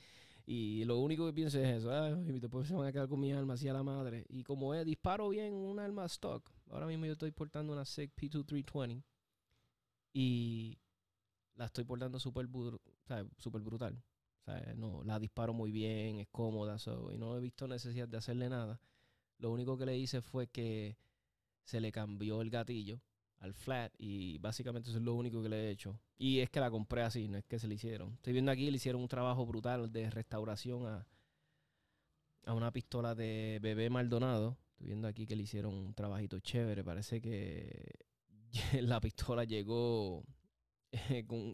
y 0.47 0.85
lo 0.85 0.99
único 0.99 1.27
que 1.27 1.33
pienso 1.33 1.61
es 1.61 1.69
eso, 1.79 1.93
ah, 1.93 2.11
después 2.11 2.67
se 2.67 2.75
van 2.75 2.87
a 2.87 2.93
quedar 2.93 3.09
con 3.09 3.21
mi 3.21 3.33
alma 3.33 3.55
así 3.55 3.69
a 3.69 3.73
la 3.73 3.85
madre. 3.85 4.25
Y 4.29 4.43
como 4.43 4.75
es, 4.75 4.85
disparo 4.85 5.29
bien 5.29 5.55
un 5.55 5.79
arma 5.79 6.05
stock. 6.07 6.51
Ahora 6.71 6.87
mismo 6.87 7.07
yo 7.07 7.13
estoy 7.13 7.33
portando 7.33 7.73
una 7.73 7.85
SIG 7.85 8.15
P2320 8.15 9.03
y 10.13 10.79
la 11.55 11.67
estoy 11.67 11.85
portando 11.85 12.19
súper 12.19 12.49
super 13.39 13.63
brutal. 13.63 14.03
O 14.41 14.45
sea, 14.45 14.75
no, 14.77 15.03
la 15.05 15.19
disparo 15.19 15.53
muy 15.53 15.71
bien, 15.71 16.21
es 16.21 16.29
cómoda, 16.29 16.77
y 17.13 17.19
no 17.19 17.37
he 17.37 17.41
visto 17.41 17.69
necesidad 17.69 18.09
de 18.09 18.17
hacerle 18.17 18.49
nada. 18.49 18.81
Lo 19.39 19.51
único 19.51 19.77
que 19.77 19.87
le 19.87 19.97
hice 19.99 20.23
fue 20.23 20.47
que 20.49 20.97
se 21.65 21.81
le 21.81 21.93
cambió 21.93 22.41
el 22.41 22.51
gatillo 22.51 23.01
al 23.39 23.55
flat 23.55 23.93
y 23.99 24.39
básicamente 24.39 24.91
eso 24.91 24.99
es 24.99 25.05
lo 25.05 25.15
único 25.15 25.43
que 25.43 25.49
le 25.49 25.57
he 25.57 25.71
hecho. 25.71 25.99
Y 26.19 26.41
es 26.41 26.51
que 26.51 26.61
la 26.61 26.71
compré 26.71 27.03
así, 27.03 27.29
no 27.29 27.39
es 27.39 27.45
que 27.45 27.59
se 27.59 27.69
le 27.69 27.75
hicieron. 27.75 28.15
Estoy 28.15 28.35
viendo 28.35 28.53
aquí, 28.53 28.71
le 28.71 28.77
hicieron 28.77 29.01
un 29.01 29.09
trabajo 29.09 29.47
brutal 29.47 29.91
de 29.91 30.11
restauración 30.11 30.87
a, 30.87 31.07
a 32.45 32.55
una 32.55 32.71
pistola 32.71 33.15
de 33.15 33.59
bebé 33.63 33.89
Maldonado. 33.89 34.59
Estoy 34.81 34.87
viendo 34.87 35.09
aquí 35.09 35.27
que 35.27 35.37
le 35.37 35.43
hicieron 35.43 35.75
un 35.75 35.93
trabajito 35.93 36.41
chévere. 36.41 36.83
Parece 36.83 37.21
que 37.21 37.99
la 38.81 38.99
pistola 38.99 39.45
llegó, 39.45 40.25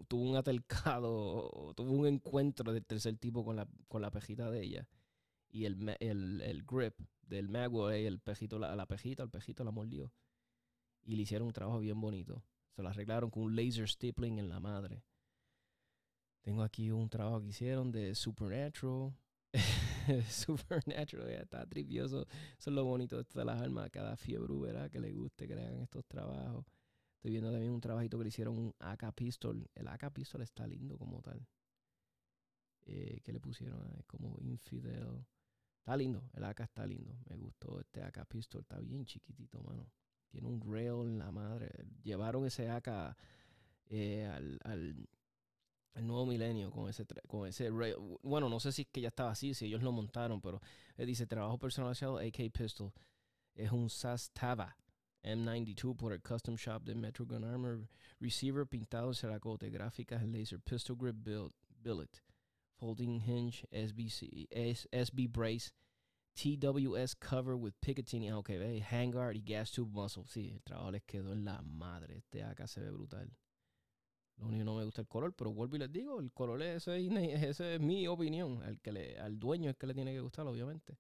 tuvo 0.07 0.31
un 0.31 0.37
atercado, 0.37 1.75
tuvo 1.75 1.91
un 1.91 2.07
encuentro 2.07 2.73
del 2.73 2.87
tercer 2.87 3.17
tipo 3.17 3.45
con 3.45 3.57
la, 3.57 3.67
con 3.89 4.01
la 4.01 4.13
pejita 4.13 4.49
de 4.49 4.63
ella. 4.63 4.89
Y 5.49 5.65
el, 5.65 5.97
el, 5.99 6.41
el 6.41 6.63
grip 6.63 7.01
del 7.23 7.49
magway, 7.49 8.07
el 8.07 8.21
pejito, 8.21 8.61
la, 8.61 8.77
la 8.77 8.87
pejita, 8.87 9.25
el 9.25 9.31
pejito 9.31 9.65
la 9.65 9.73
mordió 9.73 10.13
y 11.03 11.17
le 11.17 11.23
hicieron 11.23 11.49
un 11.49 11.53
trabajo 11.53 11.81
bien 11.81 12.01
bonito. 12.01 12.45
Se 12.77 12.83
lo 12.83 12.91
arreglaron 12.91 13.29
con 13.29 13.43
un 13.43 13.57
laser 13.57 13.89
stippling 13.89 14.39
en 14.39 14.49
la 14.49 14.61
madre. 14.61 15.03
Tengo 16.43 16.63
aquí 16.63 16.93
un 16.93 17.09
trabajo 17.09 17.41
que 17.41 17.49
hicieron 17.49 17.91
de 17.91 18.15
Supernatural. 18.15 19.13
Supernatural, 20.31 21.29
ya 21.29 21.41
está 21.41 21.67
trivioso. 21.67 22.27
Eso 22.59 22.71
es 22.71 22.75
lo 22.75 22.85
bonito 22.85 23.23
de 23.23 23.45
las 23.45 23.61
armas. 23.61 23.91
Cada 23.91 24.17
fiebre, 24.17 24.55
¿verdad? 24.55 24.91
Que 24.91 25.01
le 25.01 25.13
guste 25.13 25.47
que 25.47 25.55
le 25.55 25.65
hagan 25.65 25.81
estos 25.83 26.05
trabajos. 26.07 26.65
Estoy 27.17 27.33
viendo 27.33 27.51
también 27.51 27.73
un 27.73 27.81
trabajito 27.81 28.19
que 28.19 28.25
le 28.25 28.29
hicieron 28.29 28.59
un 28.59 28.75
AK 28.79 29.15
Pistol. 29.15 29.69
El 29.75 29.89
AK 29.89 30.13
Pistol 30.13 30.43
está 30.43 30.67
lindo 30.67 30.99
como 30.99 31.21
tal. 31.23 31.47
Eh, 32.85 33.21
¿Qué 33.25 33.33
le 33.33 33.41
pusieron? 33.41 33.81
Es 33.99 34.05
como 34.07 34.37
Infidel. 34.41 35.25
Está 35.79 35.97
lindo. 35.97 36.31
El 36.35 36.45
AK 36.45 36.61
está 36.61 36.87
lindo. 36.87 37.17
Me 37.29 37.37
gustó 37.37 37.81
este 37.81 38.03
AK 38.03 38.27
Pistol. 38.27 38.63
Está 38.63 38.79
bien 38.79 39.05
chiquitito, 39.05 39.63
mano. 39.63 39.91
Tiene 40.29 40.49
un 40.49 40.61
rail 40.61 41.09
en 41.09 41.19
la 41.19 41.31
madre. 41.33 41.71
Llevaron 42.03 42.47
ese 42.47 42.69
AK 42.71 43.17
eh, 43.89 44.27
al, 44.27 44.59
al, 44.65 45.09
nuevo 46.03 46.27
milenio 46.27 46.71
con 46.71 46.89
ese, 46.89 47.07
con 47.27 47.47
ese. 47.47 47.71
Bueno, 48.23 48.49
no 48.49 48.61
sé 48.61 48.73
si 48.73 48.83
es 48.83 48.89
que 48.89 49.01
ya 49.01 49.09
estaba 49.09 49.31
así, 49.31 49.55
si 49.55 49.67
ellos 49.67 49.83
lo 49.83 49.93
montaron, 49.93 50.41
pero 50.41 50.61
eh, 50.97 51.07
dice 51.07 51.27
trabajo 51.27 51.59
personalizado 51.59 52.19
AK 52.19 52.51
Pistol. 52.53 52.93
Es 53.55 53.73
un 53.73 53.89
SAS 53.89 54.31
Tava 54.33 54.77
M92 55.25 55.97
por 55.97 56.13
el 56.13 56.21
Custom 56.21 56.57
Shop 56.57 56.83
de 56.85 56.95
Metro 56.95 57.27
Gun 57.27 57.45
Armor. 57.45 57.89
Receiver 58.21 58.67
pintado 58.67 59.09
en 59.09 59.15
ceracote. 59.15 59.71
Gráficas 59.71 60.23
laser. 60.25 60.61
Pistol 60.61 60.97
grip 60.97 61.17
build, 61.23 61.53
billet. 61.83 62.23
Folding 62.79 63.21
hinge. 63.21 63.65
SBC, 63.73 64.49
SB 64.93 65.29
brace 65.29 65.73
TWS 66.37 67.15
cover 67.15 67.57
with 67.57 67.73
Picatinny. 67.81 68.31
Ah, 68.31 68.39
ok, 68.39 68.49
ve, 68.59 68.81
handguard 68.81 69.37
y 69.37 69.41
gas 69.41 69.73
tube 69.73 69.91
muscle. 69.91 70.25
Sí, 70.27 70.51
el 70.53 70.63
trabajo 70.63 70.91
les 70.91 71.03
quedó 71.03 71.33
en 71.33 71.45
la 71.45 71.63
madre. 71.63 72.19
Este 72.19 72.43
acá 72.43 72.67
se 72.67 72.81
ve 72.81 72.91
brutal. 72.91 73.33
Lo 74.37 74.47
único 74.47 74.61
que 74.61 74.65
no 74.65 74.75
me 74.77 74.85
gusta 74.85 75.01
el 75.01 75.09
color, 75.09 75.35
pero 75.35 75.53
vuelvo 75.53 75.77
y 75.77 75.79
les 75.79 75.91
digo, 75.91 76.21
el 76.21 76.31
color 76.33 76.63
es, 76.63 76.87
esa 76.87 76.95
es 77.75 77.81
mi 77.81 78.07
opinión. 78.07 78.63
Al, 78.63 78.81
que 78.81 78.93
le, 78.93 79.19
al 79.19 79.39
dueño 79.39 79.71
es 79.71 79.77
que 79.77 79.87
le 79.87 79.95
tiene 79.95 80.13
que 80.13 80.21
gustar, 80.21 80.47
obviamente. 80.47 80.99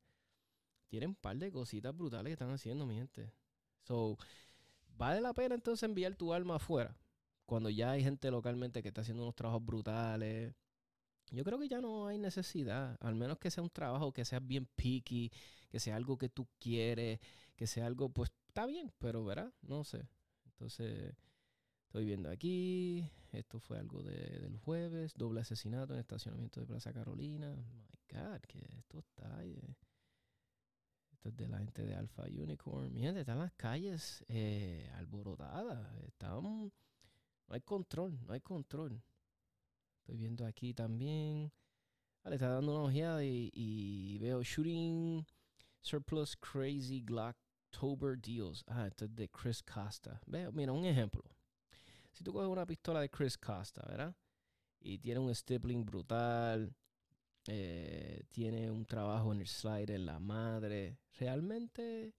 Tienen 0.88 1.11
un 1.11 1.16
par 1.16 1.37
de 1.37 1.51
cositas 1.51 1.94
brutales 1.94 2.31
que 2.31 2.33
están 2.33 2.51
haciendo, 2.51 2.87
mi 2.87 2.96
gente. 2.96 3.31
So, 3.83 4.16
vale 4.96 5.20
la 5.20 5.35
pena 5.35 5.55
entonces 5.55 5.83
enviar 5.83 6.14
tu 6.14 6.33
alma 6.33 6.57
afuera. 6.57 6.96
Cuando 7.44 7.70
ya 7.70 7.92
hay 7.92 8.03
gente 8.03 8.31
localmente 8.31 8.83
que 8.83 8.88
está 8.88 9.03
haciendo 9.03 9.22
unos 9.22 9.35
trabajos 9.35 9.64
brutales 9.64 10.55
yo 11.33 11.44
creo 11.44 11.59
que 11.59 11.68
ya 11.68 11.81
no 11.81 12.07
hay 12.07 12.18
necesidad, 12.18 12.96
al 13.01 13.14
menos 13.14 13.38
que 13.38 13.51
sea 13.51 13.62
un 13.62 13.70
trabajo 13.70 14.12
que 14.12 14.25
sea 14.25 14.38
bien 14.38 14.66
picky, 14.77 15.33
que 15.68 15.81
sea 15.81 15.96
algo 15.96 16.16
que 16.18 16.29
tú 16.29 16.46
quieres, 16.61 17.18
que 17.57 17.66
sea 17.66 17.87
algo, 17.87 18.09
pues 18.11 18.31
está 18.49 18.66
bien, 18.66 18.92
pero 18.99 19.25
verá, 19.25 19.53
no 19.62 19.83
sé. 19.83 20.09
Entonces, 20.44 21.14
estoy 21.87 22.05
viendo 22.05 22.31
aquí, 22.31 23.11
esto 23.33 23.59
fue 23.59 23.79
algo 23.79 24.03
de, 24.03 24.38
del 24.40 24.57
jueves, 24.59 25.14
doble 25.14 25.40
asesinato 25.40 25.94
en 25.94 26.01
estacionamiento 26.01 26.61
de 26.61 26.66
Plaza 26.66 26.92
Carolina. 26.92 27.55
My 27.55 28.18
God, 28.18 28.40
que 28.46 28.61
esto 28.79 28.99
está... 28.99 29.44
Eh, 29.44 29.77
esto 31.12 31.29
es 31.31 31.37
de 31.37 31.49
la 31.49 31.59
gente 31.59 31.83
de 31.83 31.94
Alpha 31.94 32.25
Unicorn. 32.25 32.92
Mi 32.92 33.01
gente, 33.01 33.20
están 33.20 33.38
las 33.38 33.53
calles 33.53 34.25
eh, 34.29 34.90
alborotadas. 34.96 35.94
Están, 36.05 36.42
no 36.42 36.72
hay 37.49 37.61
control, 37.62 38.18
no 38.27 38.33
hay 38.33 38.40
control. 38.40 39.03
Estoy 40.01 40.16
viendo 40.16 40.46
aquí 40.46 40.75
también. 40.75 41.53
Ah, 42.22 42.31
le 42.31 42.37
está 42.37 42.49
dando 42.49 42.75
una 42.75 42.85
ojeada 42.85 43.25
y, 43.25 44.18
veo 44.20 44.42
Shooting 44.42 45.27
Surplus 45.81 46.37
Crazy 46.37 47.01
Glocktober 47.01 48.18
Deals. 48.20 48.64
Ah, 48.66 48.87
esto 48.87 49.05
es 49.05 49.14
de 49.14 49.29
Chris 49.29 49.62
Costa. 49.62 50.20
Veo, 50.27 50.53
mira, 50.53 50.72
un 50.72 50.85
ejemplo. 50.85 51.22
Si 52.16 52.24
tú 52.24 52.33
coges 52.33 52.48
una 52.48 52.64
pistola 52.64 53.00
de 53.00 53.11
Chris 53.11 53.37
Costa, 53.37 53.85
¿verdad? 53.87 54.16
Y 54.81 54.98
tiene 54.98 55.20
un 55.20 55.35
stippling 55.35 55.85
brutal. 55.85 56.74
Eh, 57.46 58.24
tiene 58.31 58.70
un 58.70 58.87
trabajo 58.87 59.35
en 59.35 59.40
el 59.40 59.46
slide 59.46 59.90
en 59.94 60.07
la 60.07 60.18
madre. 60.18 60.98
Realmente 61.18 62.14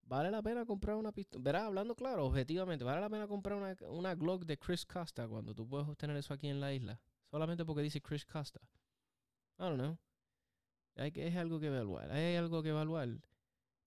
vale 0.00 0.30
la 0.30 0.40
pena 0.40 0.64
comprar 0.64 0.96
una 0.96 1.12
pistola. 1.12 1.44
Verá, 1.44 1.66
hablando 1.66 1.94
claro, 1.94 2.24
objetivamente, 2.24 2.82
vale 2.82 3.02
la 3.02 3.10
pena 3.10 3.28
comprar 3.28 3.58
una, 3.58 3.76
una 3.90 4.14
Glock 4.14 4.46
de 4.46 4.56
Chris 4.56 4.86
Costa 4.86 5.28
cuando 5.28 5.54
tú 5.54 5.68
puedes 5.68 5.86
obtener 5.86 6.16
eso 6.16 6.32
aquí 6.32 6.48
en 6.48 6.60
la 6.60 6.72
isla. 6.72 6.98
Solamente 7.30 7.66
porque 7.66 7.82
dice 7.82 8.00
Chris 8.00 8.24
Costa. 8.24 8.60
I 9.58 9.64
don't 9.64 9.76
know. 9.76 9.98
Hay 10.96 11.12
que, 11.12 11.26
es 11.26 11.36
algo 11.36 11.60
que 11.60 11.66
evaluar. 11.66 12.10
Hay 12.10 12.36
algo 12.36 12.62
que 12.62 12.70
evaluar. 12.70 13.10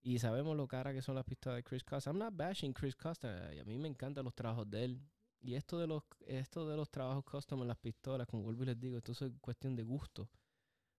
Y 0.02 0.18
sabemos 0.18 0.56
lo 0.56 0.66
cara 0.68 0.92
que 0.92 1.02
son 1.02 1.14
las 1.14 1.24
pistolas 1.24 1.58
de 1.58 1.64
Chris 1.64 1.84
Costa. 1.84 2.10
I'm 2.10 2.18
not 2.18 2.34
bashing 2.34 2.72
Chris 2.72 2.96
Costa. 2.96 3.52
Y 3.54 3.58
a 3.58 3.64
mí 3.64 3.78
me 3.78 3.88
encantan 3.88 4.24
los 4.24 4.34
trabajos 4.34 4.70
de 4.70 4.84
él. 4.84 5.02
Y 5.40 5.54
esto 5.54 5.78
de 5.78 5.86
los, 5.86 6.02
esto 6.26 6.68
de 6.68 6.76
los 6.76 6.90
trabajos 6.90 7.24
custom 7.24 7.62
en 7.62 7.68
las 7.68 7.78
pistolas, 7.78 8.26
como 8.26 8.42
vuelvo 8.42 8.64
y 8.64 8.66
les 8.66 8.80
digo, 8.80 8.98
esto 8.98 9.12
es 9.12 9.32
cuestión 9.40 9.76
de 9.76 9.82
gusto. 9.82 10.28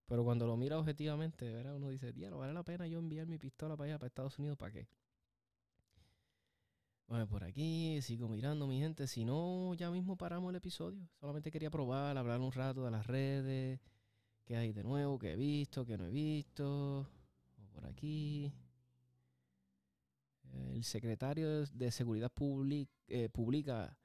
Pero 0.06 0.24
cuando 0.24 0.46
lo 0.46 0.56
mira 0.56 0.78
objetivamente, 0.78 1.52
¿verdad? 1.52 1.76
uno 1.76 1.88
dice, 1.88 2.12
diablo, 2.12 2.38
vale 2.38 2.52
la 2.52 2.64
pena 2.64 2.86
yo 2.86 2.98
enviar 2.98 3.26
mi 3.26 3.38
pistola 3.38 3.76
para 3.76 3.90
allá, 3.90 3.98
para 3.98 4.08
Estados 4.08 4.38
Unidos, 4.38 4.58
¿para 4.58 4.72
qué? 4.72 4.88
Bueno, 7.06 7.26
por 7.26 7.44
aquí 7.44 8.00
sigo 8.02 8.28
mirando, 8.28 8.66
mi 8.66 8.78
gente. 8.78 9.06
Si 9.06 9.24
no, 9.24 9.74
ya 9.74 9.90
mismo 9.90 10.16
paramos 10.16 10.50
el 10.50 10.56
episodio. 10.56 11.08
Solamente 11.20 11.50
quería 11.50 11.70
probar, 11.70 12.16
hablar 12.16 12.40
un 12.40 12.52
rato 12.52 12.84
de 12.84 12.90
las 12.92 13.06
redes. 13.06 13.80
¿Qué 14.44 14.56
hay 14.56 14.72
de 14.72 14.84
nuevo? 14.84 15.18
¿Qué 15.18 15.32
he 15.32 15.36
visto? 15.36 15.84
¿Qué 15.84 15.98
no 15.98 16.06
he 16.06 16.10
visto? 16.10 17.06
Por 17.72 17.84
aquí. 17.86 18.52
El 20.72 20.84
secretario 20.84 21.66
de 21.66 21.90
Seguridad 21.90 22.32
eh, 23.08 23.28
Pública, 23.28 23.98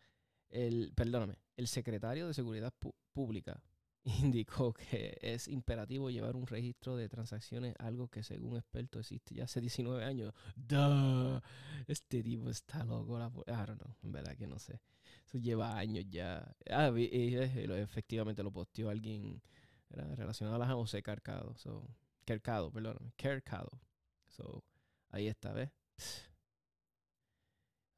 el, 0.50 0.92
perdóname, 0.96 1.38
el 1.56 1.68
secretario 1.68 2.28
de 2.28 2.34
Seguridad 2.34 2.74
Pública 3.14 3.64
indicó 4.22 4.74
que 4.74 5.18
es 5.22 5.48
imperativo 5.48 6.10
llevar 6.10 6.36
un 6.36 6.46
registro 6.46 6.96
de 6.96 7.10
transacciones, 7.10 7.76
algo 7.80 8.08
que 8.08 8.24
según 8.24 8.58
expertos 8.58 9.00
existe 9.02 9.36
ya 9.36 9.46
hace 9.46 9.62
19 9.62 10.04
años. 10.04 10.34
Duh, 10.56 11.42
este 11.88 12.22
tipo 12.22 12.50
está 12.50 12.84
loco. 12.84 13.18
La, 13.18 13.32
I 13.48 14.06
en 14.06 14.12
verdad 14.12 14.36
que 14.36 14.48
no 14.48 14.60
sé. 14.60 14.80
Eso 15.26 15.40
lleva 15.40 15.78
años 15.78 16.06
ya. 16.10 16.56
Ah, 16.70 16.92
y, 16.96 17.36
efectivamente 17.36 18.44
lo 18.44 18.52
posteó 18.52 18.90
alguien 18.90 19.42
relacionado 19.90 20.56
a 20.62 20.68
la 20.68 20.74
José 20.74 21.02
Carcado. 21.02 21.56
So, 21.58 21.88
Carcado, 22.26 22.72
perdón, 22.72 23.12
Carcado. 23.16 23.82
So, 24.28 24.64
ahí 25.10 25.28
está, 25.28 25.52
¿ves? 25.54 25.72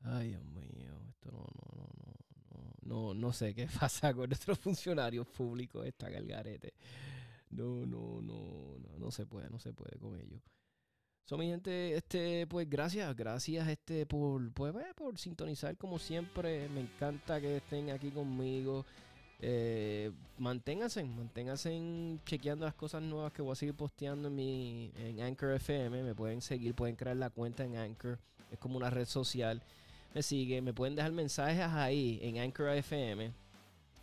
Ay, 0.02 0.30
Dios 0.30 0.44
mío, 0.46 1.02
esto 1.10 1.32
no, 1.32 1.40
no, 1.40 1.74
no, 1.76 1.90
no 1.98 2.18
no, 2.88 3.14
no 3.14 3.34
sé 3.34 3.54
qué 3.54 3.68
pasa 3.80 4.14
con 4.14 4.30
nuestros 4.30 4.58
funcionarios 4.60 5.28
públicos, 5.28 5.86
esta 5.86 6.10
gargarete. 6.10 6.74
No, 7.50 7.86
no, 7.86 8.22
no, 8.22 8.78
no, 8.80 8.98
no 8.98 9.12
se 9.12 9.26
puede, 9.26 9.50
no 9.50 9.60
se 9.60 9.74
puede 9.74 9.98
con 9.98 10.18
ellos. 10.20 10.42
So, 11.26 11.38
mi 11.38 11.48
gente, 11.48 11.96
este, 11.96 12.48
pues 12.48 12.70
gracias, 12.70 13.14
gracias 13.16 13.68
este 13.68 14.06
por, 14.06 14.52
pues, 14.54 14.74
por 14.96 15.18
sintonizar 15.18 15.76
como 15.78 16.00
siempre. 16.00 16.70
Me 16.70 16.82
encanta 16.82 17.42
que 17.42 17.58
estén 17.58 17.90
aquí 17.90 18.12
conmigo. 18.12 18.86
Eh, 19.40 20.12
manténganse, 20.38 21.04
manténganse 21.04 22.20
chequeando 22.26 22.66
las 22.66 22.76
cosas 22.76 23.04
nuevas 23.04 23.34
que 23.34 23.42
voy 23.42 23.52
a 23.52 23.56
seguir 23.56 23.76
posteando 23.76 24.30
en 24.30 24.36
mi 24.36 24.92
en 24.96 25.22
Anchor 25.22 25.54
FM. 25.56 26.04
Me 26.04 26.16
pueden 26.16 26.42
seguir, 26.42 26.74
pueden 26.74 26.96
crear 26.96 27.18
la 27.18 27.30
cuenta 27.30 27.66
en 27.66 27.76
Anchor. 27.76 28.20
Es 28.50 28.58
como 28.58 28.78
una 28.78 28.90
red 28.90 29.06
social 29.06 29.62
me 30.18 30.24
siguen, 30.24 30.64
me 30.64 30.74
pueden 30.74 30.96
dejar 30.96 31.12
mensajes 31.12 31.62
ahí 31.62 32.18
en 32.24 32.40
Anchor 32.40 32.70
FM 32.70 33.32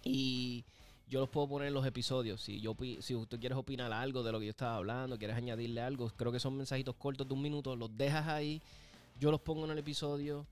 y 0.04 0.64
yo 1.08 1.18
los 1.18 1.28
puedo 1.28 1.48
poner 1.48 1.66
en 1.66 1.74
los 1.74 1.84
episodios. 1.84 2.40
Si 2.40 2.60
yo 2.60 2.76
si 3.00 3.16
usted 3.16 3.40
quieres 3.40 3.58
opinar 3.58 3.92
algo 3.92 4.22
de 4.22 4.30
lo 4.30 4.38
que 4.38 4.46
yo 4.46 4.50
estaba 4.50 4.76
hablando, 4.76 5.18
quieres 5.18 5.36
añadirle 5.36 5.80
algo, 5.80 6.08
creo 6.10 6.30
que 6.30 6.38
son 6.38 6.56
mensajitos 6.56 6.94
cortos 6.94 7.26
de 7.26 7.34
un 7.34 7.42
minuto, 7.42 7.74
los 7.74 7.96
dejas 7.96 8.28
ahí, 8.28 8.62
yo 9.18 9.32
los 9.32 9.40
pongo 9.40 9.64
en 9.64 9.72
el 9.72 9.78
episodio. 9.78 10.46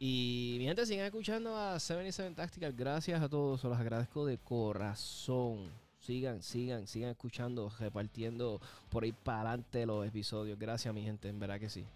Y 0.00 0.56
mi 0.58 0.64
gente, 0.64 0.84
sigan 0.84 1.06
escuchando 1.06 1.56
a 1.56 1.78
77 1.78 2.34
Tactical. 2.34 2.72
Gracias 2.72 3.22
a 3.22 3.28
todos, 3.28 3.60
se 3.60 3.68
los 3.68 3.78
agradezco 3.78 4.26
de 4.26 4.38
corazón. 4.38 5.70
Sigan, 6.00 6.42
sigan, 6.42 6.88
sigan 6.88 7.10
escuchando, 7.10 7.70
repartiendo 7.78 8.60
por 8.88 9.04
ahí 9.04 9.12
para 9.12 9.50
adelante 9.50 9.86
los 9.86 10.04
episodios. 10.04 10.58
Gracias, 10.58 10.92
mi 10.92 11.02
gente, 11.02 11.28
en 11.28 11.38
verdad 11.38 11.60
que 11.60 11.70
sí. 11.70 11.86